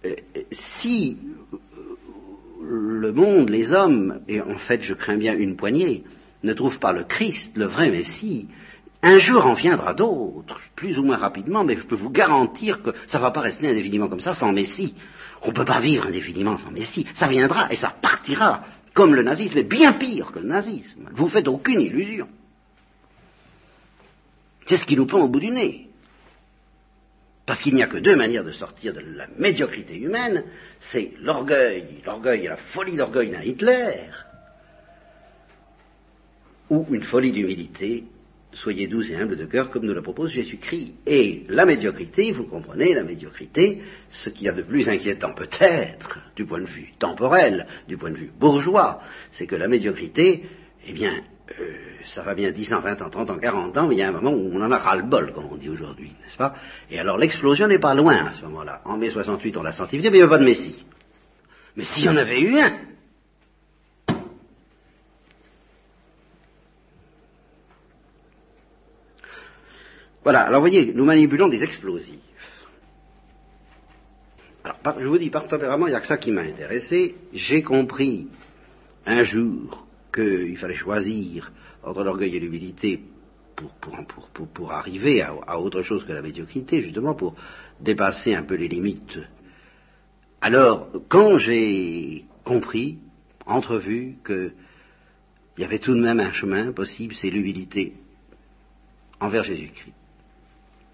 euh, 0.05 0.15
si 0.53 1.19
le 2.63 3.13
monde, 3.13 3.51
les 3.51 3.73
hommes, 3.73 4.21
et 4.29 4.41
en 4.41 4.59
fait 4.59 4.83
je 4.83 4.95
crains 4.95 5.19
bien 5.19 5.37
une 5.37 5.57
poignée, 5.57 6.05
ne 6.43 6.53
trouvent 6.53 6.79
pas 6.79 6.93
le 6.93 7.05
Christ, 7.05 7.57
le 7.57 7.67
vrai 7.67 7.91
Messie, 7.91 8.49
un 9.03 9.19
jour 9.19 9.47
en 9.47 9.55
viendra 9.55 9.95
d'autres, 9.95 10.61
plus 10.77 10.99
ou 10.99 11.05
moins 11.05 11.17
rapidement, 11.17 11.65
mais 11.65 11.77
je 11.77 11.87
peux 11.87 11.97
vous 11.97 12.11
garantir 12.11 12.83
que 12.83 12.91
ça 13.07 13.19
ne 13.19 13.23
va 13.23 13.31
pas 13.31 13.41
rester 13.41 13.69
indéfiniment 13.69 14.09
comme 14.09 14.21
ça 14.21 14.35
sans 14.35 14.53
Messie. 14.53 14.95
On 15.43 15.49
ne 15.49 15.55
peut 15.55 15.65
pas 15.65 15.81
vivre 15.81 16.07
indéfiniment 16.07 16.59
sans 16.59 16.71
Messie. 16.71 17.07
Ça 17.15 17.27
viendra 17.27 17.73
et 17.73 17.77
ça 17.77 17.95
partira, 18.03 18.63
comme 18.93 19.15
le 19.15 19.23
nazisme, 19.23 19.57
et 19.57 19.65
bien 19.65 19.95
pire 19.95 20.33
que 20.33 20.39
le 20.39 20.49
nazisme. 20.49 21.09
Vous 21.15 21.29
faites 21.29 21.49
aucune 21.49 21.81
illusion. 21.81 22.29
C'est 24.71 24.77
ce 24.77 24.87
qui 24.87 24.95
nous 24.95 25.07
prend 25.07 25.23
au 25.23 25.27
bout 25.27 25.41
du 25.41 25.51
nez. 25.51 25.89
Parce 27.45 27.61
qu'il 27.61 27.75
n'y 27.75 27.83
a 27.83 27.89
que 27.89 27.97
deux 27.97 28.15
manières 28.15 28.45
de 28.45 28.53
sortir 28.53 28.95
de 28.95 29.01
la 29.01 29.27
médiocrité 29.37 29.97
humaine, 29.97 30.45
c'est 30.79 31.11
l'orgueil, 31.21 32.01
l'orgueil 32.07 32.45
et 32.45 32.49
la 32.49 32.57
folie 32.57 32.97
d'orgueil 32.97 33.31
d'un 33.31 33.43
Hitler, 33.43 34.11
ou 36.69 36.87
une 36.93 37.03
folie 37.03 37.33
d'humilité, 37.33 38.05
soyez 38.53 38.87
doux 38.87 39.03
et 39.03 39.17
humbles 39.17 39.37
de 39.37 39.45
cœur 39.47 39.71
comme 39.71 39.87
nous 39.87 39.93
le 39.93 40.03
propose 40.03 40.31
Jésus-Christ. 40.31 40.93
Et 41.05 41.47
la 41.49 41.65
médiocrité, 41.65 42.31
vous 42.31 42.45
comprenez, 42.45 42.95
la 42.95 43.03
médiocrité, 43.03 43.83
ce 44.09 44.31
qu'il 44.31 44.47
y 44.47 44.51
a 44.51 44.53
de 44.53 44.63
plus 44.63 44.89
inquiétant 44.89 45.35
peut-être, 45.35 46.21
du 46.37 46.45
point 46.45 46.61
de 46.61 46.67
vue 46.67 46.93
temporel, 46.97 47.67
du 47.89 47.97
point 47.97 48.13
de 48.13 48.19
vue 48.19 48.31
bourgeois, 48.39 49.03
c'est 49.33 49.49
que 49.49 49.57
la 49.57 49.67
médiocrité, 49.67 50.45
eh 50.87 50.93
bien, 50.93 51.25
euh, 51.59 51.75
ça 52.05 52.23
va 52.23 52.35
bien 52.35 52.51
10 52.51 52.75
ans, 52.75 52.81
20 52.81 53.03
ans, 53.03 53.11
30 53.11 53.31
ans, 53.31 53.39
40 53.39 53.77
ans, 53.77 53.89
mais 53.89 53.97
il 53.97 53.99
y 53.99 54.03
a 54.03 54.09
un 54.09 54.13
moment 54.13 54.33
où 54.33 54.51
on 54.53 54.63
en 54.63 54.71
a 54.71 54.79
ras-le-bol, 54.79 55.33
comme 55.33 55.47
on 55.51 55.57
dit 55.57 55.69
aujourd'hui, 55.69 56.13
n'est-ce 56.23 56.37
pas? 56.37 56.55
Et 56.91 56.99
alors 56.99 57.19
l'explosion 57.19 57.67
n'est 57.67 57.79
pas 57.79 57.95
loin 57.95 58.27
à 58.27 58.33
ce 58.33 58.43
moment-là. 58.43 58.83
En 58.85 58.97
mai 58.97 59.11
68, 59.11 59.57
on 59.57 59.63
l'a 59.63 59.73
senti 59.73 59.97
mais 59.97 60.05
il 60.05 60.13
n'y 60.13 60.21
avait 60.21 60.29
pas 60.29 60.39
de 60.39 60.45
Messie. 60.45 60.85
Mais 61.77 61.85
s'il 61.85 62.05
y 62.05 62.09
en 62.09 62.17
avait 62.17 62.41
eu 62.41 62.59
un 62.59 62.73
Voilà, 70.23 70.41
alors 70.43 70.61
voyez, 70.61 70.93
nous 70.95 71.05
manipulons 71.05 71.49
des 71.49 71.63
explosifs. 71.63 72.19
Alors, 74.63 75.01
je 75.01 75.07
vous 75.07 75.19
dis, 75.19 75.31
par 75.31 75.49
tempérament, 75.49 75.87
il 75.87 75.91
n'y 75.91 75.97
a 75.97 76.01
que 76.01 76.07
ça 76.07 76.19
qui 76.19 76.31
m'a 76.31 76.43
intéressé. 76.43 77.17
J'ai 77.33 77.63
compris 77.63 78.29
un 79.07 79.23
jour 79.23 79.87
qu'il 80.13 80.57
fallait 80.57 80.75
choisir 80.75 81.53
entre 81.83 82.03
l'orgueil 82.03 82.37
et 82.37 82.41
l'humilité 82.41 83.03
pour, 84.55 84.73
arriver 84.73 85.23
à, 85.23 85.59
autre 85.59 85.83
chose 85.83 86.05
que 86.05 86.13
la 86.13 86.23
médiocrité, 86.23 86.81
justement 86.81 87.15
pour 87.15 87.35
dépasser 87.81 88.35
un 88.35 88.43
peu 88.43 88.55
les 88.55 88.69
limites. 88.69 89.19
Alors, 90.41 90.89
quand 91.09 91.37
j'ai 91.37 92.25
compris, 92.45 92.99
entrevu, 93.45 94.17
qu'il 94.25 94.53
y 95.59 95.65
avait 95.65 95.79
tout 95.79 95.95
de 95.95 96.01
même 96.01 96.21
un 96.21 96.33
chemin 96.33 96.73
possible, 96.73 97.15
c'est 97.15 97.31
l'humilité 97.31 97.95
envers 99.21 99.45
Jésus-Christ, 99.45 99.95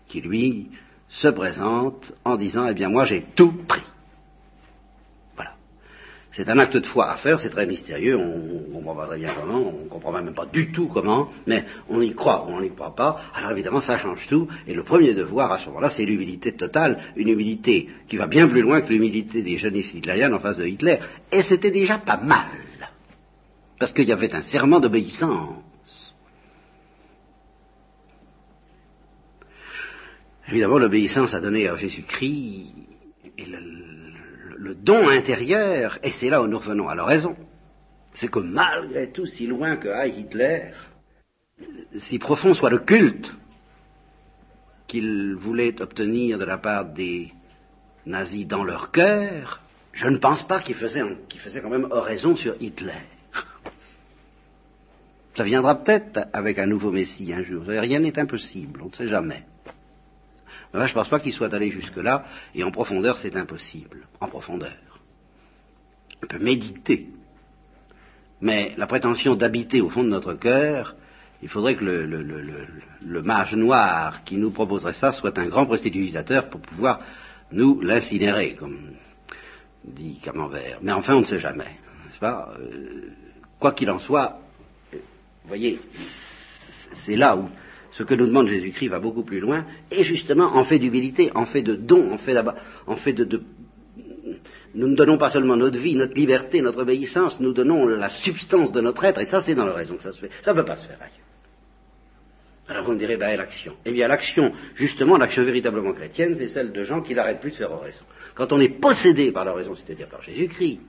qui 0.08 0.20
lui 0.20 0.70
se 1.08 1.28
présente 1.28 2.12
en 2.24 2.36
disant, 2.36 2.66
eh 2.66 2.74
bien 2.74 2.88
moi 2.88 3.04
j'ai 3.04 3.22
tout 3.22 3.52
pris. 3.52 3.82
C'est 6.36 6.50
un 6.50 6.58
acte 6.58 6.76
de 6.76 6.86
foi 6.86 7.10
à 7.10 7.16
faire, 7.16 7.40
c'est 7.40 7.48
très 7.48 7.66
mystérieux, 7.66 8.14
on 8.14 8.68
ne 8.68 8.74
comprend 8.74 8.94
pas 8.94 9.06
très 9.06 9.16
bien 9.16 9.32
comment, 9.40 9.72
on 9.74 9.84
ne 9.84 9.88
comprend 9.88 10.12
même 10.12 10.34
pas 10.34 10.44
du 10.44 10.70
tout 10.70 10.88
comment, 10.88 11.30
mais 11.46 11.64
on 11.88 12.02
y 12.02 12.14
croit 12.14 12.44
ou 12.46 12.50
on 12.50 12.60
n'y 12.60 12.68
croit 12.74 12.94
pas, 12.94 13.22
alors 13.34 13.52
évidemment 13.52 13.80
ça 13.80 13.96
change 13.96 14.26
tout, 14.28 14.46
et 14.66 14.74
le 14.74 14.82
premier 14.82 15.14
devoir 15.14 15.50
à 15.50 15.58
ce 15.58 15.68
moment-là, 15.68 15.88
c'est 15.88 16.04
l'humilité 16.04 16.52
totale, 16.52 16.98
une 17.16 17.30
humilité 17.30 17.88
qui 18.06 18.18
va 18.18 18.26
bien 18.26 18.48
plus 18.48 18.60
loin 18.60 18.82
que 18.82 18.90
l'humilité 18.90 19.40
des 19.40 19.56
jeunes 19.56 19.76
hitlériens 19.76 20.30
en 20.34 20.38
face 20.38 20.58
de 20.58 20.66
Hitler, 20.66 20.98
et 21.32 21.42
c'était 21.42 21.70
déjà 21.70 21.96
pas 21.96 22.18
mal, 22.18 22.50
parce 23.78 23.94
qu'il 23.94 24.06
y 24.06 24.12
avait 24.12 24.34
un 24.34 24.42
serment 24.42 24.78
d'obéissance. 24.78 25.62
Évidemment, 30.48 30.78
l'obéissance 30.78 31.32
a 31.32 31.40
donné 31.40 31.66
à 31.66 31.76
Jésus-Christ, 31.76 32.74
et 33.38 33.46
le, 33.46 33.75
le 34.58 34.74
don 34.74 35.08
intérieur, 35.08 35.98
et 36.02 36.10
c'est 36.10 36.30
là 36.30 36.42
où 36.42 36.46
nous 36.46 36.58
revenons 36.58 36.88
à 36.88 36.94
la 36.94 37.04
raison, 37.04 37.36
c'est 38.14 38.30
que 38.30 38.38
malgré 38.38 39.12
tout, 39.12 39.26
si 39.26 39.46
loin 39.46 39.76
que 39.76 39.88
aille 39.88 40.20
Hitler, 40.20 40.72
si 41.96 42.18
profond 42.18 42.54
soit 42.54 42.70
le 42.70 42.78
culte 42.78 43.32
qu'il 44.86 45.34
voulait 45.34 45.80
obtenir 45.80 46.38
de 46.38 46.44
la 46.44 46.58
part 46.58 46.86
des 46.86 47.32
nazis 48.04 48.46
dans 48.46 48.64
leur 48.64 48.90
cœur, 48.90 49.60
je 49.92 50.08
ne 50.08 50.18
pense 50.18 50.46
pas 50.46 50.60
qu'il 50.60 50.74
faisait, 50.74 51.02
faisait 51.38 51.60
quand 51.60 51.70
même 51.70 51.88
oraison 51.90 52.36
sur 52.36 52.54
Hitler. 52.60 53.02
Ça 55.34 55.44
viendra 55.44 55.82
peut-être 55.82 56.28
avec 56.32 56.58
un 56.58 56.66
nouveau 56.66 56.90
Messie 56.90 57.32
un 57.32 57.42
jour. 57.42 57.64
Rien 57.66 58.00
n'est 58.00 58.18
impossible, 58.18 58.80
on 58.82 58.88
ne 58.88 58.94
sait 58.94 59.08
jamais 59.08 59.44
je 60.84 60.92
ne 60.92 60.94
pense 60.94 61.08
pas 61.08 61.20
qu'il 61.20 61.32
soit 61.32 61.54
allé 61.54 61.70
jusque-là, 61.70 62.24
et 62.54 62.62
en 62.62 62.70
profondeur, 62.70 63.16
c'est 63.16 63.36
impossible. 63.36 64.06
En 64.20 64.28
profondeur. 64.28 65.00
On 66.22 66.26
peut 66.26 66.38
méditer. 66.38 67.08
Mais 68.40 68.74
la 68.76 68.86
prétention 68.86 69.34
d'habiter 69.34 69.80
au 69.80 69.88
fond 69.88 70.04
de 70.04 70.08
notre 70.08 70.34
cœur, 70.34 70.94
il 71.42 71.48
faudrait 71.48 71.76
que 71.76 71.84
le, 71.84 73.22
mage 73.22 73.54
noir 73.54 74.24
qui 74.24 74.36
nous 74.36 74.50
proposerait 74.50 74.92
ça 74.92 75.12
soit 75.12 75.38
un 75.38 75.46
grand 75.46 75.66
prestidigitateur 75.66 76.48
pour 76.50 76.60
pouvoir 76.60 77.00
nous 77.52 77.80
l'incinérer, 77.80 78.54
comme 78.54 78.92
dit 79.84 80.18
Camembert. 80.22 80.78
Mais 80.82 80.92
enfin, 80.92 81.14
on 81.14 81.20
ne 81.20 81.24
sait 81.24 81.38
jamais. 81.38 81.78
Pas? 82.20 82.54
Euh, 82.58 83.10
quoi 83.58 83.72
qu'il 83.72 83.90
en 83.90 83.98
soit, 83.98 84.40
vous 84.90 84.98
voyez, 85.48 85.78
c'est 87.04 87.16
là 87.16 87.36
où 87.36 87.48
ce 87.96 88.02
que 88.02 88.14
nous 88.14 88.26
demande 88.26 88.46
Jésus-Christ 88.46 88.88
va 88.88 88.98
beaucoup 88.98 89.22
plus 89.22 89.40
loin, 89.40 89.64
et 89.90 90.04
justement 90.04 90.54
en 90.54 90.64
fait 90.64 90.78
d'humilité, 90.78 91.30
en 91.34 91.46
fait 91.46 91.62
de 91.62 91.74
don, 91.74 92.12
en 92.12 92.18
fait, 92.18 92.36
en 92.86 92.96
fait 92.96 93.14
de, 93.14 93.42
Nous 94.74 94.88
ne 94.88 94.94
donnons 94.94 95.16
pas 95.16 95.30
seulement 95.30 95.56
notre 95.56 95.78
vie, 95.78 95.94
notre 95.94 96.14
liberté, 96.14 96.60
notre 96.60 96.80
obéissance, 96.82 97.40
nous 97.40 97.54
donnons 97.54 97.86
la 97.86 98.10
substance 98.10 98.70
de 98.70 98.82
notre 98.82 99.02
être, 99.04 99.20
et 99.20 99.24
ça 99.24 99.40
c'est 99.40 99.54
dans 99.54 99.64
la 99.64 99.72
raison 99.72 99.96
que 99.96 100.02
ça 100.02 100.12
se 100.12 100.20
fait. 100.20 100.30
Ça 100.42 100.52
ne 100.52 100.58
peut 100.58 100.66
pas 100.66 100.76
se 100.76 100.86
faire 100.86 100.98
ailleurs. 101.00 101.26
Alors 102.68 102.84
vous 102.84 102.92
me 102.92 102.98
direz, 102.98 103.16
ben 103.16 103.34
l'action? 103.34 103.74
Eh 103.86 103.92
bien 103.92 104.08
l'action, 104.08 104.52
justement, 104.74 105.16
l'action 105.16 105.42
véritablement 105.42 105.94
chrétienne, 105.94 106.34
c'est 106.36 106.48
celle 106.48 106.72
de 106.72 106.84
gens 106.84 107.00
qui 107.00 107.14
n'arrêtent 107.14 107.40
plus 107.40 107.52
de 107.52 107.56
faire 107.56 107.72
oraison. 107.72 108.04
Quand 108.34 108.52
on 108.52 108.60
est 108.60 108.78
possédé 108.78 109.32
par 109.32 109.46
la 109.46 109.54
raison, 109.54 109.74
c'est-à-dire 109.74 110.08
par 110.08 110.20
Jésus-Christ, 110.20 110.80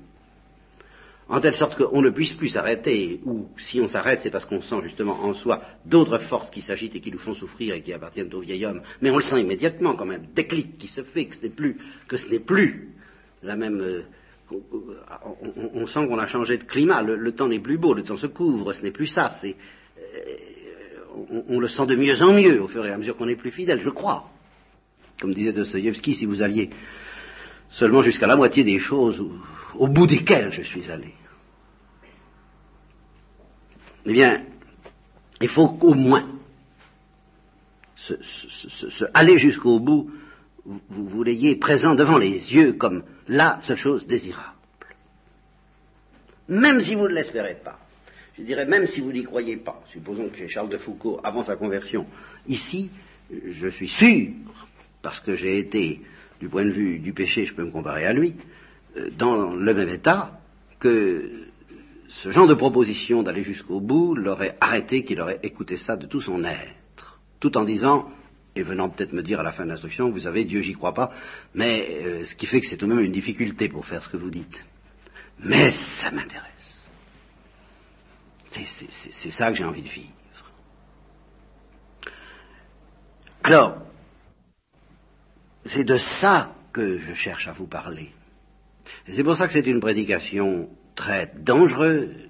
en 1.30 1.42
telle 1.42 1.56
sorte 1.56 1.76
qu'on 1.76 2.02
ne 2.02 2.10
puisse 2.10 2.34
plus 2.34 2.50
s'arrêter, 2.50 3.20
ou 3.26 3.48
si 3.58 3.82
on 3.82 3.88
s'arrête, 3.88 4.22
c'est 4.22 4.32
parce 4.32 4.46
qu'on 4.46 4.62
sent 4.62 4.82
justement 4.84 5.24
en 5.24 5.34
soi 5.34 5.62
d'autres 5.86 6.20
forces 6.20 6.50
qui 6.50 6.62
s'agitent 6.62 6.96
et 6.96 7.02
qui 7.02 7.12
nous 7.12 7.18
font 7.18 7.34
souffrir 7.34 7.76
et 7.76 7.82
qui 7.82 7.92
appartiennent 7.92 8.34
au 8.34 8.40
vieil 8.40 8.66
homme, 8.66 8.82
mais 9.02 9.10
on 9.10 9.18
le 9.18 9.24
sent 9.24 9.42
immédiatement 9.42 9.96
comme 9.96 10.12
un 10.12 10.20
déclic 10.20 10.78
qui 10.78 10.88
se 10.88 11.04
fait, 11.04 11.26
que 11.26 11.36
ce 11.36 11.42
n'est 11.42 11.50
plus, 11.50 11.78
que 12.08 12.18
ce 12.18 12.30
n'est 12.30 12.40
plus 12.40 12.94
la 13.44 13.56
même. 13.56 13.82
Euh, 13.82 14.02
on, 15.74 15.86
sent 15.86 16.08
qu'on 16.08 16.20
a 16.20 16.28
changé 16.28 16.58
de 16.58 16.64
climat, 16.64 17.02
le, 17.02 17.32
temps 17.34 17.50
n'est 17.50 17.60
plus 17.60 17.78
beau, 17.78 17.94
le 17.94 18.04
temps 18.04 18.16
se 18.16 18.28
couvre, 18.28 18.72
ce 18.72 18.82
n'est 18.82 18.92
plus 18.92 19.08
ça, 19.08 19.30
c'est 19.42 19.58
on, 21.30 21.44
on, 21.50 21.60
le 21.60 21.68
sent 21.68 21.86
de 21.86 21.96
mieux 21.98 22.22
en 22.22 22.32
mieux 22.32 22.62
au 22.62 22.70
fur 22.70 22.86
et 22.86 22.92
à 22.92 22.98
mesure 22.98 23.18
qu'on 23.18 23.28
est 23.28 23.36
plus 23.36 23.52
fidèle, 23.52 23.82
je 23.82 23.90
crois. 23.90 24.32
Comme 25.20 25.34
disait 25.34 25.52
Dostoïevski, 25.52 26.14
si 26.14 26.26
vous 26.26 26.42
alliez 26.42 26.70
seulement 27.72 28.02
jusqu'à 28.02 28.28
la 28.28 28.38
moitié 28.38 28.64
des 28.64 28.80
choses 28.80 29.22
au 29.78 29.88
bout 29.88 30.08
desquelles 30.08 30.52
je 30.52 30.62
suis 30.62 30.90
allé. 30.90 31.14
Eh 34.06 34.14
bien, 34.14 34.46
il 35.42 35.50
faut 35.50 35.70
qu'au 35.70 35.94
moins 35.94 36.28
se, 37.96 38.14
aller 39.14 39.38
jusqu'au 39.38 39.80
bout, 39.80 40.12
vous, 40.66 41.08
vous 41.08 41.24
l'ayez 41.24 41.56
présent 41.56 41.96
devant 41.96 42.18
les 42.18 42.54
yeux 42.54 42.74
comme 42.74 43.04
la 43.28 43.60
seule 43.62 43.78
chose 43.78 44.08
désirable. 44.08 44.56
Même 46.48 46.80
si 46.80 46.96
vous 46.96 47.08
ne 47.08 47.14
l'espérez 47.14 47.58
pas. 47.64 47.80
Je 48.38 48.44
dirais 48.44 48.66
même 48.66 48.86
si 48.86 49.02
vous 49.02 49.12
n'y 49.12 49.24
croyez 49.24 49.58
pas. 49.58 49.84
Supposons 49.92 50.30
que 50.30 50.38
j'ai 50.38 50.48
Charles 50.48 50.70
de 50.70 50.78
Foucault 50.78 51.20
avant 51.24 51.44
sa 51.44 51.56
conversion. 51.56 52.06
Ici, 52.48 52.92
je 53.30 53.68
suis 53.68 53.90
sûr, 53.90 54.30
parce 55.02 55.20
que 55.20 55.36
j'ai 55.36 55.58
été, 55.58 56.02
du 56.40 56.48
point 56.48 56.64
de 56.64 56.70
vue 56.70 57.00
du 57.00 57.14
péché, 57.14 57.46
je 57.46 57.54
peux 57.54 57.64
me 57.64 57.72
comparer 57.72 58.06
à 58.06 58.14
lui, 58.14 58.36
dans 59.18 59.54
le 59.54 59.74
même 59.74 59.90
état, 59.90 60.40
que 60.80 61.48
ce 62.08 62.30
genre 62.32 62.48
de 62.48 62.54
proposition 62.54 63.24
d'aller 63.24 63.44
jusqu'au 63.44 63.80
bout 63.80 64.16
l'aurait 64.16 64.58
arrêté, 64.62 65.04
qu'il 65.04 65.20
aurait 65.22 65.40
écouté 65.44 65.78
ça 65.78 65.98
de 65.98 66.06
tout 66.06 66.22
son 66.22 66.44
être, 66.44 67.20
tout 67.40 67.58
en 67.58 67.64
disant, 67.64 68.10
et 68.56 68.64
venant 68.64 68.90
peut-être 68.90 69.14
me 69.14 69.22
dire 69.22 69.40
à 69.40 69.44
la 69.44 69.52
fin 69.52 69.66
de 69.66 69.70
l'instruction, 69.70 70.10
vous 70.10 70.22
savez, 70.22 70.46
Dieu, 70.46 70.62
j'y 70.62 70.74
crois 70.74 70.94
pas, 70.94 71.12
mais 71.54 72.02
euh, 72.02 72.26
ce 72.26 72.36
qui 72.36 72.48
fait 72.48 72.60
que 72.60 72.68
c'est 72.68 72.78
tout 72.78 72.88
de 72.88 72.94
même 72.94 73.04
une 73.04 73.12
difficulté 73.12 73.70
pour 73.70 73.86
faire 73.86 74.04
ce 74.04 74.10
que 74.10 74.18
vous 74.18 74.32
dites. 74.32 74.66
Mais 75.40 75.72
ça 75.72 76.12
m'intéresse. 76.12 76.54
C'est 78.48 79.30
ça 79.30 79.52
que 79.52 79.58
j'ai 79.58 79.66
envie 79.66 79.84
de 79.84 79.88
vivre. 79.88 80.12
Alors, 83.44 83.78
c'est 85.66 85.84
de 85.84 85.98
ça 85.98 86.56
que 86.74 86.98
je 86.98 87.14
cherche 87.14 87.48
à 87.48 87.52
vous 87.52 87.68
parler. 87.68 88.12
C'est 89.10 89.24
pour 89.24 89.38
ça 89.38 89.48
que 89.48 89.54
c'est 89.54 89.68
une 89.68 89.80
prédication 89.80 90.70
très 90.96 91.32
dangereuse. 91.38 92.28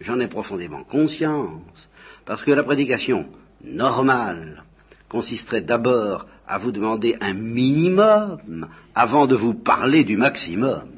J'en 0.00 0.20
ai 0.20 0.28
profondément 0.28 0.84
conscience, 0.84 1.88
parce 2.24 2.44
que 2.44 2.52
la 2.52 2.62
prédication 2.62 3.28
normale 3.64 4.64
consisterait 5.08 5.62
d'abord 5.62 6.26
à 6.46 6.58
vous 6.58 6.72
demander 6.72 7.16
un 7.20 7.34
minimum 7.34 8.68
avant 8.94 9.26
de 9.26 9.36
vous 9.36 9.54
parler 9.54 10.04
du 10.04 10.16
maximum. 10.16 10.88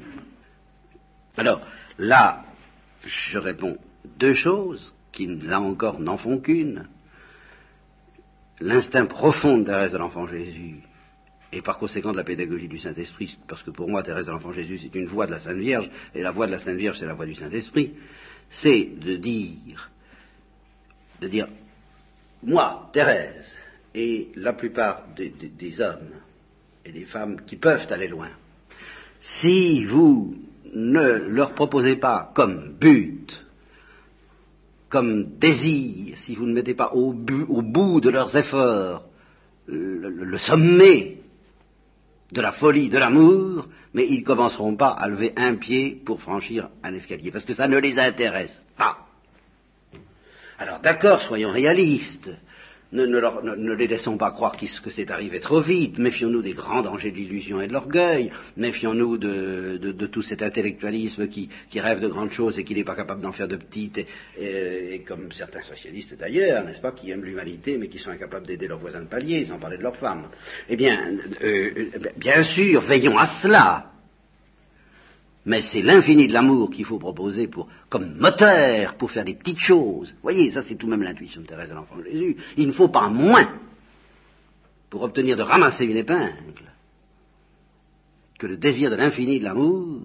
Alors, 1.37 1.61
là, 1.99 2.45
je 3.05 3.39
réponds 3.39 3.79
deux 4.19 4.35
choses 4.35 4.95
qui, 5.13 5.27
là 5.27 5.61
encore, 5.61 6.01
n'en 6.01 6.17
font 6.17 6.39
qu'une. 6.39 6.89
L'instinct 8.61 9.07
profond 9.07 9.59
de 9.59 9.65
Thérèse 9.65 9.93
de 9.93 9.99
l'Enfant 9.99 10.27
Jésus, 10.27 10.81
et 11.55 11.63
par 11.63 11.79
conséquent 11.79 12.11
de 12.11 12.17
la 12.17 12.25
pédagogie 12.25 12.67
du 12.67 12.79
Saint-Esprit, 12.79 13.39
parce 13.47 13.63
que 13.63 13.71
pour 13.71 13.89
moi, 13.89 14.03
Thérèse 14.03 14.27
de 14.27 14.33
l'Enfant 14.33 14.51
Jésus, 14.51 14.79
c'est 14.79 14.95
une 14.99 15.07
voix 15.07 15.27
de 15.27 15.31
la 15.31 15.39
Sainte 15.39 15.59
Vierge, 15.59 15.89
et 16.13 16.21
la 16.21 16.33
voix 16.33 16.47
de 16.47 16.53
la 16.53 16.59
Sainte 16.59 16.77
Vierge, 16.77 16.99
c'est 16.99 17.07
la 17.07 17.15
voix 17.15 17.27
du 17.27 17.35
Saint-Esprit, 17.37 17.95
c'est 18.51 18.91
de 18.99 19.15
dire, 19.17 19.91
de 21.21 21.29
dire, 21.29 21.49
moi, 22.43 22.91
Thérèse, 22.93 23.55
et 23.95 24.33
la 24.35 24.53
plupart 24.55 25.05
des, 25.15 25.81
hommes 25.81 26.11
et 26.85 26.91
des 26.91 27.05
femmes 27.05 27.43
qui 27.47 27.55
peuvent 27.55 27.87
aller 27.91 28.09
loin, 28.09 28.31
si 29.21 29.85
vous 29.85 30.35
ne 30.75 31.29
leur 31.29 31.55
proposez 31.55 31.97
pas 31.97 32.33
comme 32.35 32.75
but, 32.81 33.45
comme 34.89 35.39
désir, 35.39 36.19
si 36.19 36.35
vous 36.35 36.47
ne 36.47 36.53
mettez 36.53 36.75
pas 36.75 36.93
au, 36.95 37.13
bout 37.13 38.01
de 38.01 38.11
leurs 38.11 38.37
efforts 38.37 39.05
le, 39.67 40.37
sommet 40.39 41.24
de 42.33 42.41
la 42.41 42.53
folie, 42.53 42.89
de 42.89 42.99
l'amour, 42.99 43.67
mais 43.93 44.07
ils 44.07 44.21
ne 44.21 44.25
commenceront 44.25 44.77
pas 44.77 44.91
à 44.91 45.09
lever 45.09 45.33
un 45.37 45.55
pied 45.57 46.03
pour 46.05 46.21
franchir 46.21 46.69
un 46.83 46.95
escalier, 46.95 47.31
parce 47.31 47.45
que 47.45 47.55
ça 47.55 47.69
ne 47.69 47.79
les 47.79 47.99
intéresse 47.99 48.67
pas. 48.77 48.99
Alors 50.59 50.81
d'accord, 50.81 51.21
soyons 51.23 51.51
réalistes, 51.51 52.31
ne, 52.95 53.19
leur, 53.19 53.43
ne, 53.43 53.55
ne, 53.55 53.75
les 53.75 53.87
laissons 53.87 54.17
pas 54.17 54.31
croire 54.31 54.57
qu 54.57 54.67
que 54.83 54.91
c'est 54.91 55.11
arrivé 55.11 55.41
trop 55.41 55.61
vite. 55.61 55.99
Méfions-nous 55.99 56.43
des 56.43 56.55
grands 56.55 56.83
dangers 56.83 57.11
de 57.11 57.17
l'illusion 57.17 57.61
et 57.61 57.67
de 57.67 57.73
l'orgueil. 57.73 58.31
Méfions-nous 58.57 59.19
de, 59.19 60.07
tout 60.07 60.23
cet 60.23 60.43
intellectualisme 60.43 61.29
qui, 61.29 61.49
rêve 61.75 62.01
de 62.01 62.09
grandes 62.09 62.31
choses 62.31 62.59
et 62.59 62.65
qui 62.65 62.75
n'est 62.75 62.85
pas 62.85 62.95
capable 62.95 63.21
d'en 63.21 63.33
faire 63.33 63.49
de 63.49 63.57
petites. 63.57 64.07
Et, 64.41 65.03
comme 65.07 65.33
certains 65.33 65.63
socialistes 65.63 66.17
d'ailleurs, 66.19 66.65
n'est-ce 66.65 66.81
pas, 66.81 66.93
qui 66.93 67.11
aiment 67.11 67.25
l'humanité 67.25 67.79
mais 67.79 67.89
qui 67.89 67.99
sont 67.99 68.11
incapables 68.11 68.47
d'aider 68.47 68.69
leurs 68.69 68.79
voisins 68.79 69.03
de 69.03 69.09
palier, 69.09 69.45
sans 69.47 69.59
parler 69.59 69.77
de 69.77 69.83
leurs 69.83 69.97
femmes. 69.97 70.29
Eh 70.69 70.77
bien, 70.77 71.17
euh, 71.43 71.91
bien 72.17 72.43
sûr, 72.43 72.81
veillons 72.81 73.19
à 73.19 73.27
cela 73.27 73.94
mais 75.47 75.61
c'est 75.61 75.83
l'infini 75.83 76.27
de 76.27 76.33
l'amour 76.33 76.71
qu'il 76.71 76.85
faut 76.85 76.99
proposer 76.99 77.49
pour, 77.49 77.69
comme 77.89 78.17
moteur 78.17 78.95
pour 78.95 79.11
faire 79.11 79.25
des 79.25 79.35
petites 79.35 79.59
choses. 79.59 80.11
Vous 80.13 80.23
voyez, 80.23 80.51
ça 80.51 80.63
c'est 80.63 80.75
tout 80.77 80.87
de 80.87 80.91
même 80.91 81.03
l'intuition 81.03 81.43
de 81.43 81.47
Thérèse 81.47 81.69
de 81.69 81.75
l'Enfant 81.75 82.03
Jésus. 82.03 82.37
Il 82.57 82.69
ne 82.69 82.73
faut 82.73 82.89
pas 82.89 83.09
moins 83.09 83.49
pour 84.89 85.03
obtenir 85.03 85.37
de 85.37 85.43
ramasser 85.43 85.85
une 85.85 85.97
épingle 85.97 86.73
que 88.39 88.47
le 88.47 88.57
désir 88.57 88.91
de 88.91 88.97
l'infini 88.97 89.39
de 89.39 89.45
l'amour. 89.45 90.01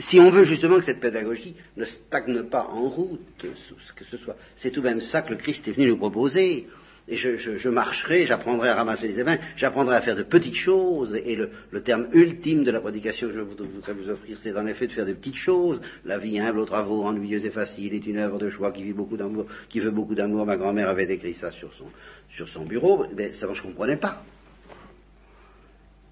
Si 0.00 0.18
on 0.18 0.30
veut 0.30 0.42
justement 0.42 0.78
que 0.78 0.84
cette 0.84 1.00
pédagogie 1.00 1.54
ne 1.76 1.84
stagne 1.84 2.42
pas 2.44 2.66
en 2.66 2.88
route, 2.88 3.20
que 3.38 4.04
ce 4.04 4.16
soit, 4.16 4.36
c'est 4.56 4.70
tout 4.70 4.80
de 4.80 4.88
même 4.88 5.00
ça 5.00 5.22
que 5.22 5.30
le 5.30 5.36
Christ 5.36 5.66
est 5.68 5.72
venu 5.72 5.86
nous 5.86 5.96
proposer 5.96 6.66
et 7.08 7.16
je, 7.16 7.36
je, 7.36 7.68
marcherai, 7.70 8.26
j'apprendrai 8.26 8.68
à 8.68 8.74
ramasser 8.74 9.08
les 9.08 9.18
épingles, 9.18 9.40
j'apprendrai 9.56 9.96
à 9.96 10.02
faire 10.02 10.14
de 10.14 10.22
petites 10.22 10.56
choses, 10.56 11.14
et 11.14 11.36
le, 11.36 11.50
terme 11.80 12.06
ultime 12.12 12.64
de 12.64 12.70
la 12.70 12.80
prédication 12.80 13.28
que 13.28 13.34
je 13.34 13.40
voudrais 13.40 13.94
vous 13.94 14.10
offrir, 14.10 14.38
c'est 14.38 14.54
en 14.56 14.66
effet 14.66 14.86
de 14.86 14.92
faire 14.92 15.06
de 15.06 15.14
petites 15.14 15.36
choses. 15.36 15.80
La 16.04 16.18
vie 16.18 16.38
humble 16.38 16.58
aux 16.58 16.66
travaux, 16.66 17.04
ennuyeuse 17.04 17.46
et 17.46 17.50
facile, 17.50 17.94
est 17.94 18.06
une 18.06 18.18
œuvre 18.18 18.38
de 18.38 18.50
choix 18.50 18.72
qui 18.72 18.82
vit 18.82 18.92
beaucoup 18.92 19.16
d'amour, 19.16 19.46
qui 19.70 19.80
veut 19.80 19.90
beaucoup 19.90 20.14
d'amour. 20.14 20.44
Ma 20.44 20.58
grand-mère 20.58 20.90
avait 20.90 21.04
écrit 21.04 21.32
ça 21.32 21.50
sur 21.50 21.70
son, 21.72 22.64
bureau, 22.64 23.06
mais 23.16 23.32
ça, 23.32 23.46
je 23.52 23.62
ne 23.62 23.66
comprenais 23.68 23.96
pas. 23.96 24.22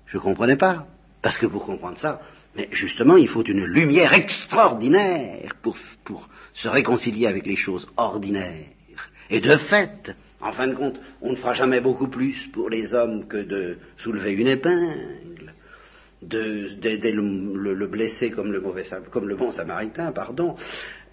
Je 0.07 0.17
ne 0.17 0.23
comprenais 0.23 0.57
pas. 0.57 0.87
Parce 1.21 1.37
que 1.37 1.47
pour 1.47 1.67
comprendre 1.67 1.99
ça, 1.99 2.23
mais 2.57 2.69
justement, 2.71 3.17
il 3.17 3.29
faut 3.29 3.43
une 3.43 3.65
lumière 3.65 4.15
extraordinaire 4.15 5.55
pour 5.63 5.77
se 6.55 6.69
réconcilier 6.69 7.27
avec 7.27 7.45
les 7.47 7.57
choses 7.57 7.87
ordinaires. 7.97 8.71
Et 9.29 9.41
de 9.41 9.57
fait, 9.57 10.15
en 10.41 10.53
fin 10.53 10.69
de 10.69 10.75
compte, 10.75 11.01
on 11.23 11.31
ne 11.31 11.37
fera 11.37 11.55
jamais 11.55 11.81
beaucoup 11.81 12.09
plus 12.09 12.49
pour 12.53 12.69
les 12.69 12.95
hommes 12.95 13.27
que 13.27 13.39
de 13.39 13.79
soulever 13.97 14.33
une 14.33 14.49
épingle, 14.49 15.55
d'aider 16.23 17.13
le, 17.13 17.23
le, 17.55 17.75
le, 17.75 17.87
blessé 17.87 18.31
comme 18.31 18.53
le, 18.53 18.61
bon 19.37 19.51
samaritain, 19.51 20.13
pardon. 20.13 20.57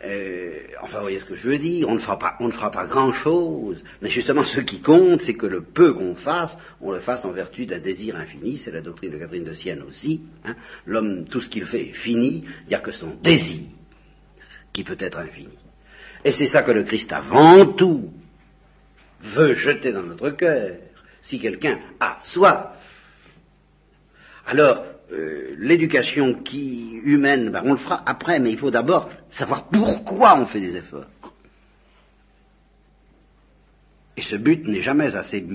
Euh, 0.06 0.60
enfin, 0.82 1.00
voyez 1.00 1.20
ce 1.20 1.26
que 1.26 1.36
je 1.36 1.48
veux 1.48 1.58
dire, 1.58 1.88
on 1.88 1.94
ne 1.94 2.00
fera 2.00 2.20
pas, 2.20 2.36
on 2.42 2.48
ne 2.48 2.52
fera 2.52 2.72
pas 2.72 2.86
grand-chose, 2.86 3.82
mais 4.02 4.10
justement 4.10 4.44
ce 4.44 4.60
qui 4.60 4.82
compte, 4.82 5.22
c'est 5.22 5.36
que 5.36 5.46
le 5.46 5.62
peu 5.62 5.94
qu'on 5.94 6.16
fasse, 6.16 6.58
on 6.82 6.92
le 6.92 7.00
fasse 7.00 7.24
en 7.24 7.32
vertu 7.32 7.66
d'un 7.66 7.80
désir 7.80 8.18
infini, 8.18 8.58
c'est 8.58 8.72
la 8.72 8.82
doctrine 8.82 9.12
de 9.12 9.18
Catherine 9.18 9.46
de 9.46 9.54
Sienne 9.54 9.82
aussi. 9.82 10.24
Hein. 10.44 10.56
L'homme, 10.86 11.26
tout 11.30 11.40
ce 11.40 11.48
qu'il 11.48 11.66
fait 11.66 11.90
est 11.90 11.94
fini, 11.94 12.44
il 12.64 12.70
n'y 12.70 12.76
a 12.76 12.80
que 12.80 12.92
son 12.92 13.16
désir 13.22 13.62
qui 14.74 14.84
peut 14.84 14.98
être 15.00 15.20
infini. 15.20 15.58
Et 16.26 16.34
c'est 16.34 16.48
ça 16.48 16.64
que 16.64 16.72
le 16.72 16.84
Christ 16.84 17.14
avant 17.14 17.66
tout 17.68 18.12
veut 19.24 19.56
jeter 19.56 19.92
dans 19.92 20.04
notre 20.04 20.30
cœur, 20.32 20.78
si 21.22 21.40
quelqu'un 21.40 21.80
a 22.00 22.20
soif. 22.22 22.68
Alors, 24.46 24.86
euh, 25.12 25.56
l'éducation 25.58 26.34
qui 26.34 27.00
humaine, 27.04 27.52
ben, 27.52 27.64
on 27.66 27.74
le 27.74 27.78
fera 27.78 28.04
après, 28.06 28.40
mais 28.40 28.52
il 28.52 28.58
faut 28.58 28.72
d'abord 28.72 29.10
savoir 29.30 29.70
pourquoi 29.70 30.38
on 30.38 30.46
fait 30.46 30.60
des 30.60 30.76
efforts. 30.76 31.08
Et 34.18 34.22
ce 34.22 34.36
but 34.36 34.68
n'est 34.68 34.82
jamais 34.82 35.16
assez, 35.16 35.46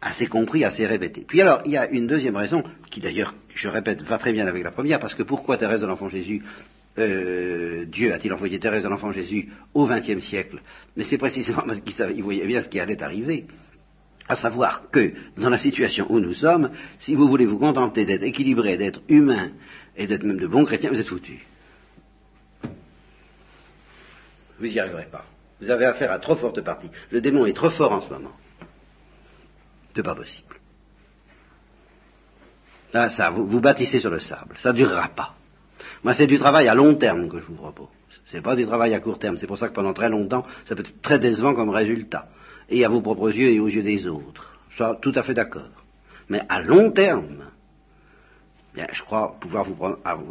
assez 0.00 0.26
compris, 0.26 0.64
assez 0.64 0.86
répété. 0.86 1.24
Puis 1.26 1.40
alors, 1.40 1.62
il 1.64 1.72
y 1.72 1.76
a 1.76 1.88
une 1.88 2.06
deuxième 2.06 2.36
raison, 2.36 2.62
qui 2.90 3.00
d'ailleurs, 3.00 3.34
je 3.54 3.68
répète, 3.68 4.02
va 4.02 4.18
très 4.18 4.32
bien 4.32 4.46
avec 4.46 4.62
la 4.62 4.70
première, 4.70 5.00
parce 5.00 5.14
que 5.14 5.22
pourquoi 5.22 5.56
Thérèse 5.56 5.80
de 5.80 5.86
l'Enfant 5.86 6.08
Jésus 6.08 6.42
euh, 6.98 7.84
Dieu 7.86 8.12
a-t-il 8.12 8.32
envoyé 8.32 8.58
Thérèse 8.58 8.82
de 8.82 8.88
l'Enfant 8.88 9.12
Jésus 9.12 9.48
au 9.74 9.86
XXe 9.86 10.24
siècle? 10.24 10.60
Mais 10.96 11.04
c'est 11.04 11.18
précisément 11.18 11.62
parce 11.66 11.80
qu'il 11.80 12.22
voyait 12.22 12.46
bien 12.46 12.62
ce 12.62 12.68
qui 12.68 12.80
allait 12.80 13.02
arriver. 13.02 13.46
À 14.28 14.36
savoir 14.36 14.90
que, 14.90 15.12
dans 15.36 15.48
la 15.48 15.58
situation 15.58 16.06
où 16.08 16.20
nous 16.20 16.34
sommes, 16.34 16.70
si 16.98 17.14
vous 17.14 17.28
voulez 17.28 17.46
vous 17.46 17.58
contenter 17.58 18.04
d'être 18.04 18.22
équilibré, 18.22 18.76
d'être 18.76 19.00
humain 19.08 19.50
et 19.96 20.06
d'être 20.06 20.22
même 20.22 20.38
de 20.38 20.46
bons 20.46 20.64
chrétiens, 20.64 20.90
vous 20.90 21.00
êtes 21.00 21.08
foutus. 21.08 21.40
Vous 24.58 24.66
n'y 24.66 24.78
arriverez 24.78 25.06
pas. 25.10 25.26
Vous 25.60 25.70
avez 25.70 25.86
affaire 25.86 26.12
à 26.12 26.18
trop 26.18 26.36
forte 26.36 26.60
partie. 26.60 26.90
Le 27.10 27.20
démon 27.20 27.46
est 27.46 27.54
trop 27.54 27.70
fort 27.70 27.92
en 27.92 28.00
ce 28.00 28.08
moment. 28.08 28.32
C'est 29.94 30.02
pas 30.02 30.14
possible. 30.14 30.56
Là, 32.92 33.08
ça, 33.10 33.30
vous, 33.30 33.46
vous 33.46 33.60
bâtissez 33.60 34.00
sur 34.00 34.10
le 34.10 34.20
sable. 34.20 34.56
Ça 34.58 34.72
ne 34.72 34.78
durera 34.78 35.08
pas. 35.08 35.34
Moi, 36.02 36.14
c'est 36.14 36.26
du 36.26 36.38
travail 36.38 36.68
à 36.68 36.74
long 36.74 36.94
terme 36.94 37.28
que 37.28 37.38
je 37.38 37.44
vous 37.44 37.54
propose. 37.54 37.88
C'est 38.24 38.42
pas 38.42 38.56
du 38.56 38.66
travail 38.66 38.94
à 38.94 39.00
court 39.00 39.18
terme. 39.18 39.36
C'est 39.38 39.46
pour 39.46 39.58
ça 39.58 39.68
que 39.68 39.74
pendant 39.74 39.92
très 39.92 40.08
longtemps, 40.08 40.44
ça 40.64 40.74
peut 40.74 40.82
être 40.82 41.02
très 41.02 41.18
décevant 41.18 41.54
comme 41.54 41.70
résultat. 41.70 42.28
Et 42.68 42.84
à 42.84 42.88
vos 42.88 43.00
propres 43.00 43.30
yeux 43.30 43.50
et 43.50 43.60
aux 43.60 43.68
yeux 43.68 43.82
des 43.82 44.06
autres. 44.06 44.58
Je 44.70 44.84
suis 44.84 44.92
tout 45.02 45.12
à 45.14 45.22
fait 45.22 45.34
d'accord. 45.34 45.84
Mais 46.28 46.40
à 46.48 46.62
long 46.62 46.92
terme, 46.92 47.50
bien, 48.74 48.86
je 48.92 49.02
crois 49.02 49.36
pouvoir 49.40 49.64
vous, 49.64 49.76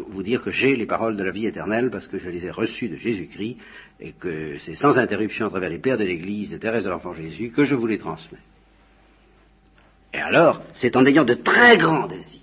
vous 0.07 0.23
dire 0.23 0.41
que 0.41 0.49
j'ai 0.49 0.77
les 0.77 0.85
paroles 0.85 1.17
de 1.17 1.23
la 1.23 1.31
vie 1.31 1.45
éternelle 1.45 1.89
parce 1.91 2.07
que 2.07 2.17
je 2.17 2.29
les 2.29 2.45
ai 2.45 2.51
reçues 2.51 2.87
de 2.87 2.95
Jésus-Christ 2.95 3.57
et 3.99 4.13
que 4.13 4.57
c'est 4.59 4.75
sans 4.75 4.97
interruption 4.97 5.47
à 5.47 5.49
travers 5.49 5.69
les 5.69 5.79
pères 5.79 5.97
de 5.97 6.05
l'Église 6.05 6.53
et 6.53 6.59
Thérèse 6.59 6.85
de 6.85 6.89
l'Enfant 6.89 7.13
Jésus 7.13 7.51
que 7.51 7.65
je 7.65 7.75
vous 7.75 7.87
les 7.87 7.97
transmets. 7.97 8.39
Et 10.13 10.19
alors, 10.19 10.63
c'est 10.73 10.95
en 10.95 11.05
ayant 11.05 11.25
de 11.25 11.33
très 11.33 11.77
grands 11.77 12.07
désirs 12.07 12.38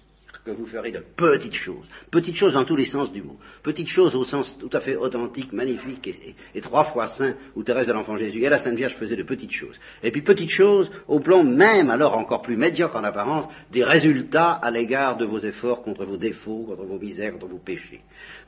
que 0.46 0.52
vous 0.52 0.66
ferez 0.66 0.92
de 0.92 1.02
petites 1.16 1.54
choses. 1.54 1.86
Petites 2.10 2.36
choses 2.36 2.52
dans 2.52 2.64
tous 2.64 2.76
les 2.76 2.84
sens 2.84 3.12
du 3.12 3.20
mot. 3.20 3.36
Petites 3.64 3.88
choses 3.88 4.14
au 4.14 4.24
sens 4.24 4.56
tout 4.58 4.70
à 4.72 4.80
fait 4.80 4.94
authentique, 4.94 5.52
magnifique 5.52 6.06
et, 6.54 6.60
trois 6.60 6.84
fois 6.84 7.08
saint, 7.08 7.34
où 7.56 7.64
Thérèse 7.64 7.88
de 7.88 7.92
l'Enfant 7.92 8.16
Jésus 8.16 8.44
et 8.44 8.48
la 8.48 8.58
Sainte 8.58 8.76
Vierge 8.76 8.94
faisaient 8.94 9.16
de 9.16 9.24
petites 9.24 9.50
choses. 9.50 9.74
Et 10.04 10.12
puis 10.12 10.22
petites 10.22 10.50
choses 10.50 10.88
au 11.08 11.18
plan 11.18 11.42
même, 11.42 11.90
alors 11.90 12.16
encore 12.16 12.42
plus 12.42 12.56
médiocre 12.56 12.94
en 12.94 13.02
apparence, 13.02 13.48
des 13.72 13.82
résultats 13.82 14.52
à 14.52 14.70
l'égard 14.70 15.16
de 15.16 15.24
vos 15.24 15.40
efforts 15.40 15.82
contre 15.82 16.04
vos 16.04 16.16
défauts, 16.16 16.64
contre 16.68 16.84
vos 16.84 16.98
misères, 16.98 17.32
contre 17.32 17.48
vos 17.48 17.58
péchés. 17.58 18.02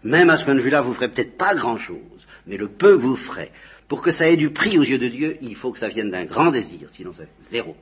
Même 0.05 0.31
à 0.31 0.37
ce 0.37 0.45
point 0.45 0.55
de 0.55 0.61
vue-là, 0.61 0.83
vous 0.83 0.95
ferez 0.95 1.09
peut-être 1.09 1.37
pas 1.37 1.57
grand-chose, 1.57 2.29
mais 2.47 2.57
le 2.57 2.69
peu 2.69 2.97
que 2.97 3.03
vous 3.03 3.17
ferez, 3.17 3.51
pour 3.89 4.03
que 4.03 4.13
ça 4.13 4.31
ait 4.31 4.37
du 4.37 4.51
prix 4.51 4.79
aux 4.79 4.85
yeux 4.85 4.99
de 4.99 5.09
Dieu, 5.09 5.37
il 5.43 5.57
faut 5.57 5.73
que 5.73 5.81
ça 5.81 5.89
vienne 5.89 6.11
d'un 6.11 6.27
grand 6.27 6.53
désir, 6.53 6.89
sinon 6.91 7.13
c'est 7.13 7.29
zéro. 7.51 7.75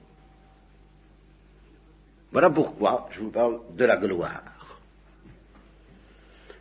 Voilà 2.36 2.50
pourquoi 2.50 3.08
je 3.12 3.20
vous 3.20 3.30
parle 3.30 3.60
de 3.78 3.84
la 3.86 3.96
gloire. 3.96 4.42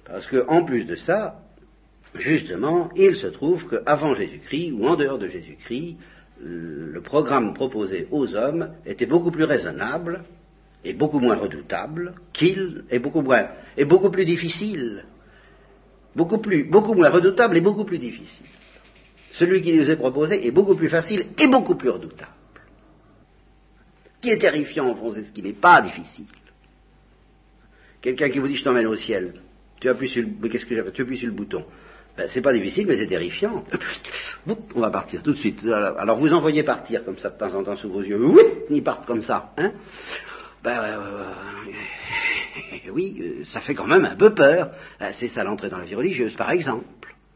Parce 0.06 0.26
que, 0.26 0.48
en 0.48 0.64
plus 0.64 0.86
de 0.86 0.96
ça, 0.96 1.42
justement, 2.14 2.90
il 2.96 3.14
se 3.18 3.28
trouve 3.28 3.68
qu'avant 3.68 4.14
Jésus-Christ, 4.14 4.72
ou 4.72 4.88
en 4.88 4.96
dehors 4.96 5.18
de 5.18 5.28
Jésus-Christ, 5.28 5.98
le 6.40 7.02
programme 7.02 7.54
proposé 7.54 8.08
aux 8.10 8.38
hommes 8.38 8.70
était 8.86 9.06
beaucoup 9.06 9.32
plus 9.32 9.44
raisonnable 9.44 10.24
et 10.86 10.94
beaucoup 10.94 11.20
moins 11.20 11.36
redoutable 11.36 12.16
qu'il 12.32 12.86
est 12.90 13.00
beaucoup 13.00 14.10
plus 14.12 14.24
difficile, 14.24 15.04
beaucoup 16.16 16.38
plus, 16.38 16.64
beaucoup 16.64 16.94
moins 16.94 17.10
redoutable 17.10 17.58
et 17.58 17.62
beaucoup 17.62 17.84
plus 17.84 18.00
difficile. 18.00 18.46
Celui 19.32 19.62
qui 19.62 19.76
nous 19.76 19.92
est 19.92 19.98
proposé 19.98 20.48
est 20.48 20.52
beaucoup 20.52 20.76
plus 20.76 20.88
facile 20.88 21.26
et 21.38 21.48
beaucoup 21.50 21.76
plus 21.76 21.90
redoutable 21.90 22.32
qui 24.26 24.32
est 24.32 24.40
terrifiant 24.40 24.92
au 24.92 24.96
fond, 24.96 25.12
c'est 25.14 25.24
ce 25.24 25.32
qui 25.32 25.44
n'est 25.44 25.54
pas 25.54 25.82
difficile. 25.82 26.26
Quelqu'un 28.02 28.30
qui 28.30 28.40
vous 28.40 28.48
dit 28.48 28.56
je 28.56 28.64
t'emmène 28.64 28.88
au 28.88 28.96
ciel, 28.96 29.36
tu 29.80 29.88
appuies 29.88 30.10
sur 30.10 30.24
le, 30.24 30.50
qu'est-ce 30.50 30.66
que 30.66 31.16
sur 31.16 31.28
le 31.28 31.34
bouton. 31.34 31.64
Ben, 32.18 32.28
c'est 32.28 32.42
pas 32.42 32.54
difficile, 32.54 32.88
mais 32.88 32.98
c'est 32.98 33.08
terrifiant. 33.08 33.64
On 34.76 34.80
va 34.80 34.90
partir 34.90 35.22
tout 35.22 35.34
de 35.34 35.38
suite. 35.38 35.64
Alors 35.68 36.18
vous 36.18 36.34
envoyez 36.34 36.64
partir 36.64 37.06
comme 37.06 37.18
ça 37.20 37.30
de 37.30 37.38
temps 37.38 37.54
en 37.54 37.64
temps 37.64 37.76
sous 37.76 37.90
vos 37.90 38.02
yeux. 38.02 38.18
Oui, 38.18 38.44
ils 38.72 38.84
partent 38.84 39.06
comme 39.06 39.22
ça. 39.22 39.54
Hein 39.58 39.74
ben, 40.64 40.80
euh, 40.80 41.24
euh, 42.74 42.92
oui, 42.92 43.18
euh, 43.20 43.44
ça 43.44 43.62
fait 43.62 43.76
quand 43.76 43.86
même 43.86 44.06
un 44.06 44.16
peu 44.16 44.34
peur. 44.34 44.72
C'est 45.14 45.28
ça 45.28 45.44
l'entrée 45.44 45.70
dans 45.70 45.78
la 45.78 45.86
vie 45.86 45.94
religieuse, 45.94 46.34
par 46.34 46.50
exemple. 46.50 46.86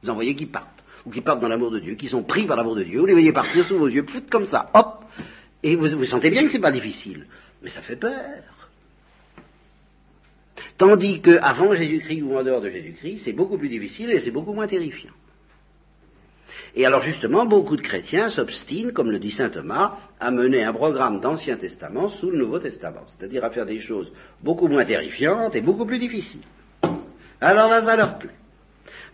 Vous 0.02 0.10
envoyez 0.10 0.34
qui 0.34 0.48
partent, 0.48 0.84
ou 1.06 1.12
qui 1.12 1.22
partent 1.22 1.40
dans 1.40 1.50
l'amour 1.50 1.70
de 1.70 1.80
Dieu, 1.80 1.94
qui 1.94 2.08
sont 2.08 2.24
pris 2.24 2.48
par 2.48 2.58
l'amour 2.58 2.76
de 2.76 2.84
Dieu. 2.84 3.00
Vous 3.00 3.06
les 3.06 3.14
voyez 3.14 3.32
partir 3.32 3.64
sous 3.66 3.78
vos 3.78 3.88
yeux, 3.90 4.06
foutre 4.08 4.30
comme 4.32 4.48
ça, 4.48 4.72
hop. 4.74 5.04
Et 5.64 5.76
vous, 5.76 6.06
sentez 6.06 6.30
bien 6.30 6.44
que 6.44 6.50
c'est 6.50 6.60
pas 6.60 6.72
difficile, 6.72 7.26
mais 7.62 7.70
ça 7.70 7.82
fait 7.82 7.98
peur. 7.98 8.44
Tandis 10.78 11.22
qu'avant 11.22 11.74
Jésus-Christ 11.74 12.22
ou 12.22 12.38
en 12.38 12.44
dehors 12.44 12.62
de 12.62 12.70
Jésus-Christ, 12.70 13.24
c'est 13.26 13.34
beaucoup 13.34 13.58
plus 13.58 13.68
difficile 13.68 14.12
et 14.12 14.22
c'est 14.22 14.32
beaucoup 14.32 14.54
moins 14.54 14.68
terrifiant. 14.68 15.12
Et 16.76 16.86
alors 16.86 17.02
justement, 17.02 17.46
beaucoup 17.46 17.76
de 17.76 17.82
chrétiens 17.82 18.30
s'obstinent, 18.30 18.92
comme 18.94 19.12
le 19.12 19.20
dit 19.20 19.32
saint 19.32 19.50
Thomas, 19.50 19.98
à 20.20 20.32
mener 20.32 20.64
un 20.64 20.72
programme 20.72 21.20
d'Ancien 21.20 21.58
Testament 21.58 22.08
sous 22.08 22.30
le 22.30 22.38
Nouveau 22.38 22.60
Testament, 22.60 23.04
c'est-à-dire 23.08 23.44
à 23.44 23.50
faire 23.50 23.66
des 23.66 23.82
choses 23.82 24.12
beaucoup 24.42 24.68
moins 24.68 24.86
terrifiantes 24.86 25.56
et 25.56 25.62
beaucoup 25.62 25.86
plus 25.86 26.00
difficiles. 26.00 26.46
Alors 27.42 27.70
là, 27.70 27.84
ça 27.84 27.96
leur 27.96 28.18
plaît. 28.18 28.30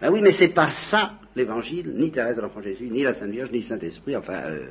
Ben 0.02 0.12
oui, 0.12 0.22
mais 0.22 0.34
c'est 0.34 0.50
pas 0.50 0.70
ça 0.70 1.14
l'Évangile, 1.36 1.94
ni 1.96 2.12
Thérèse 2.12 2.36
de 2.36 2.42
l'Enfant 2.42 2.62
Jésus, 2.62 2.90
ni 2.90 3.04
la 3.04 3.14
Sainte 3.14 3.32
Vierge, 3.32 3.52
ni 3.52 3.60
le 3.60 3.66
Saint-Esprit, 3.66 4.16
enfin, 4.16 4.42
euh, 4.46 4.68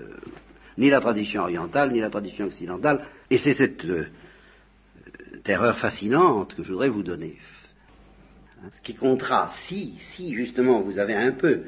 ni 0.78 0.90
la 0.90 1.00
tradition 1.00 1.42
orientale, 1.42 1.92
ni 1.92 2.00
la 2.00 2.10
tradition 2.10 2.46
occidentale. 2.46 3.06
Et 3.30 3.38
c'est 3.38 3.54
cette 3.54 3.84
euh, 3.84 4.06
terreur 5.42 5.78
fascinante 5.78 6.54
que 6.54 6.62
je 6.62 6.72
voudrais 6.72 6.88
vous 6.88 7.02
donner. 7.02 7.38
Ce 8.72 8.80
qui 8.80 8.94
comptera, 8.94 9.50
si, 9.50 9.96
si 9.98 10.34
justement 10.34 10.80
vous 10.80 10.98
avez 10.98 11.14
un 11.14 11.32
peu 11.32 11.64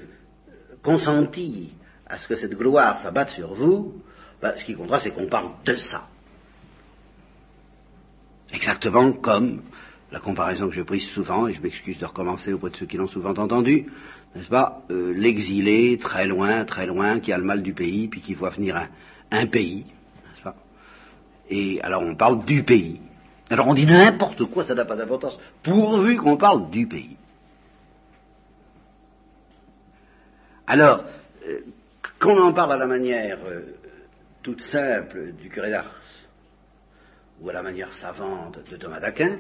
consenti 0.83 1.75
à 2.07 2.19
ce 2.19 2.27
que 2.27 2.37
cette 2.37 2.57
gloire 2.57 2.99
s'abatte 2.99 3.31
sur 3.31 3.55
vous, 3.55 4.03
ben, 4.40 4.55
ce 4.57 4.64
qui 4.64 4.75
comptera, 4.75 5.01
c'est 5.01 5.11
qu'on 5.11 5.27
parle 5.27 5.53
de 5.64 5.77
ça. 5.77 6.09
Exactement 8.53 9.12
comme 9.12 9.62
la 10.16 10.20
comparaison 10.20 10.70
que 10.70 10.74
je 10.74 10.81
prise 10.81 11.07
souvent, 11.11 11.46
et 11.46 11.52
je 11.52 11.61
m'excuse 11.61 11.98
de 11.98 12.07
recommencer 12.07 12.50
auprès 12.55 12.70
de 12.70 12.76
ceux 12.76 12.87
qui 12.87 12.96
l'ont 12.96 13.07
souvent 13.07 13.35
entendu, 13.35 13.85
n'est-ce 14.35 14.48
pas, 14.48 14.81
euh, 14.90 15.12
l'exilé 15.14 15.98
très 15.98 16.26
loin, 16.26 16.64
très 16.64 16.87
loin, 16.87 17.20
qui 17.20 17.35
a 17.35 17.37
le 17.37 17.44
mal 17.44 17.62
du 17.62 17.74
pays, 17.74 18.09
puis 18.09 18.22
qui 18.22 18.33
voit 18.33 18.48
venir 18.48 18.76
un, 18.76 18.88
un 19.31 19.46
pays, 19.46 19.85
n'est-ce 19.85 20.40
pas 20.40 20.57
Et 21.50 21.83
alors 21.83 22.00
on 22.00 22.14
parle 22.14 22.46
du 22.46 22.62
pays. 22.62 23.02
Alors 23.50 23.68
on 23.68 23.74
dit 23.74 23.85
n'importe 23.85 24.46
quoi, 24.46 24.64
ça 24.64 24.74
n'a 24.74 24.87
pas 24.87 24.96
d'importance, 24.96 25.38
pourvu 25.62 26.16
qu'on 26.16 26.38
parle 26.38 26.70
du 26.70 26.87
pays. 26.87 27.18
Alors, 30.66 31.05
euh, 31.46 31.61
qu'on 32.18 32.40
en 32.40 32.55
parle 32.55 32.72
à 32.72 32.79
la 32.79 32.87
manière 32.87 33.37
euh, 33.46 33.76
toute 34.42 34.62
simple 34.62 35.33
du 35.33 35.50
curé 35.50 35.68
d'Ars, 35.68 35.94
ou 37.42 37.50
à 37.50 37.52
la 37.52 37.62
manière 37.62 37.92
savante 37.92 38.61
de 38.70 38.76
Thomas 38.79 39.00
d'Aquin, 39.00 39.37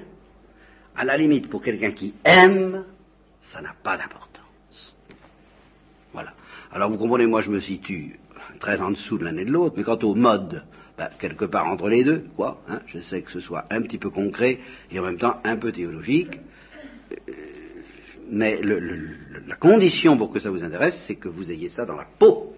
à 0.96 1.04
la 1.04 1.16
limite, 1.16 1.48
pour 1.48 1.62
quelqu'un 1.62 1.92
qui 1.92 2.14
aime, 2.24 2.84
ça 3.40 3.60
n'a 3.60 3.74
pas 3.82 3.96
d'importance. 3.96 4.96
Voilà. 6.12 6.32
Alors 6.72 6.90
vous 6.90 6.98
comprenez, 6.98 7.26
moi 7.26 7.42
je 7.42 7.50
me 7.50 7.60
situe 7.60 8.18
très 8.60 8.80
en 8.80 8.90
dessous 8.90 9.18
de 9.18 9.24
l'un 9.24 9.36
et 9.36 9.44
de 9.44 9.50
l'autre, 9.50 9.74
mais 9.76 9.84
quant 9.84 9.98
au 9.98 10.14
mode, 10.14 10.64
ben, 10.96 11.08
quelque 11.18 11.44
part 11.44 11.66
entre 11.66 11.88
les 11.88 12.04
deux, 12.04 12.24
quoi. 12.36 12.62
Hein, 12.68 12.80
je 12.86 13.00
sais 13.00 13.22
que 13.22 13.30
ce 13.30 13.40
soit 13.40 13.66
un 13.70 13.82
petit 13.82 13.98
peu 13.98 14.10
concret 14.10 14.60
et 14.90 14.98
en 14.98 15.02
même 15.02 15.18
temps 15.18 15.40
un 15.44 15.56
peu 15.56 15.72
théologique. 15.72 16.40
mais 18.30 18.60
la 18.62 19.56
condition 19.56 20.16
pour 20.16 20.32
que 20.32 20.38
ça 20.38 20.50
vous 20.50 20.64
intéresse, 20.64 21.04
c'est 21.06 21.16
que 21.16 21.28
vous 21.28 21.50
ayez 21.50 21.68
ça 21.68 21.84
dans 21.84 21.96
la 21.96 22.06
peau. 22.18 22.54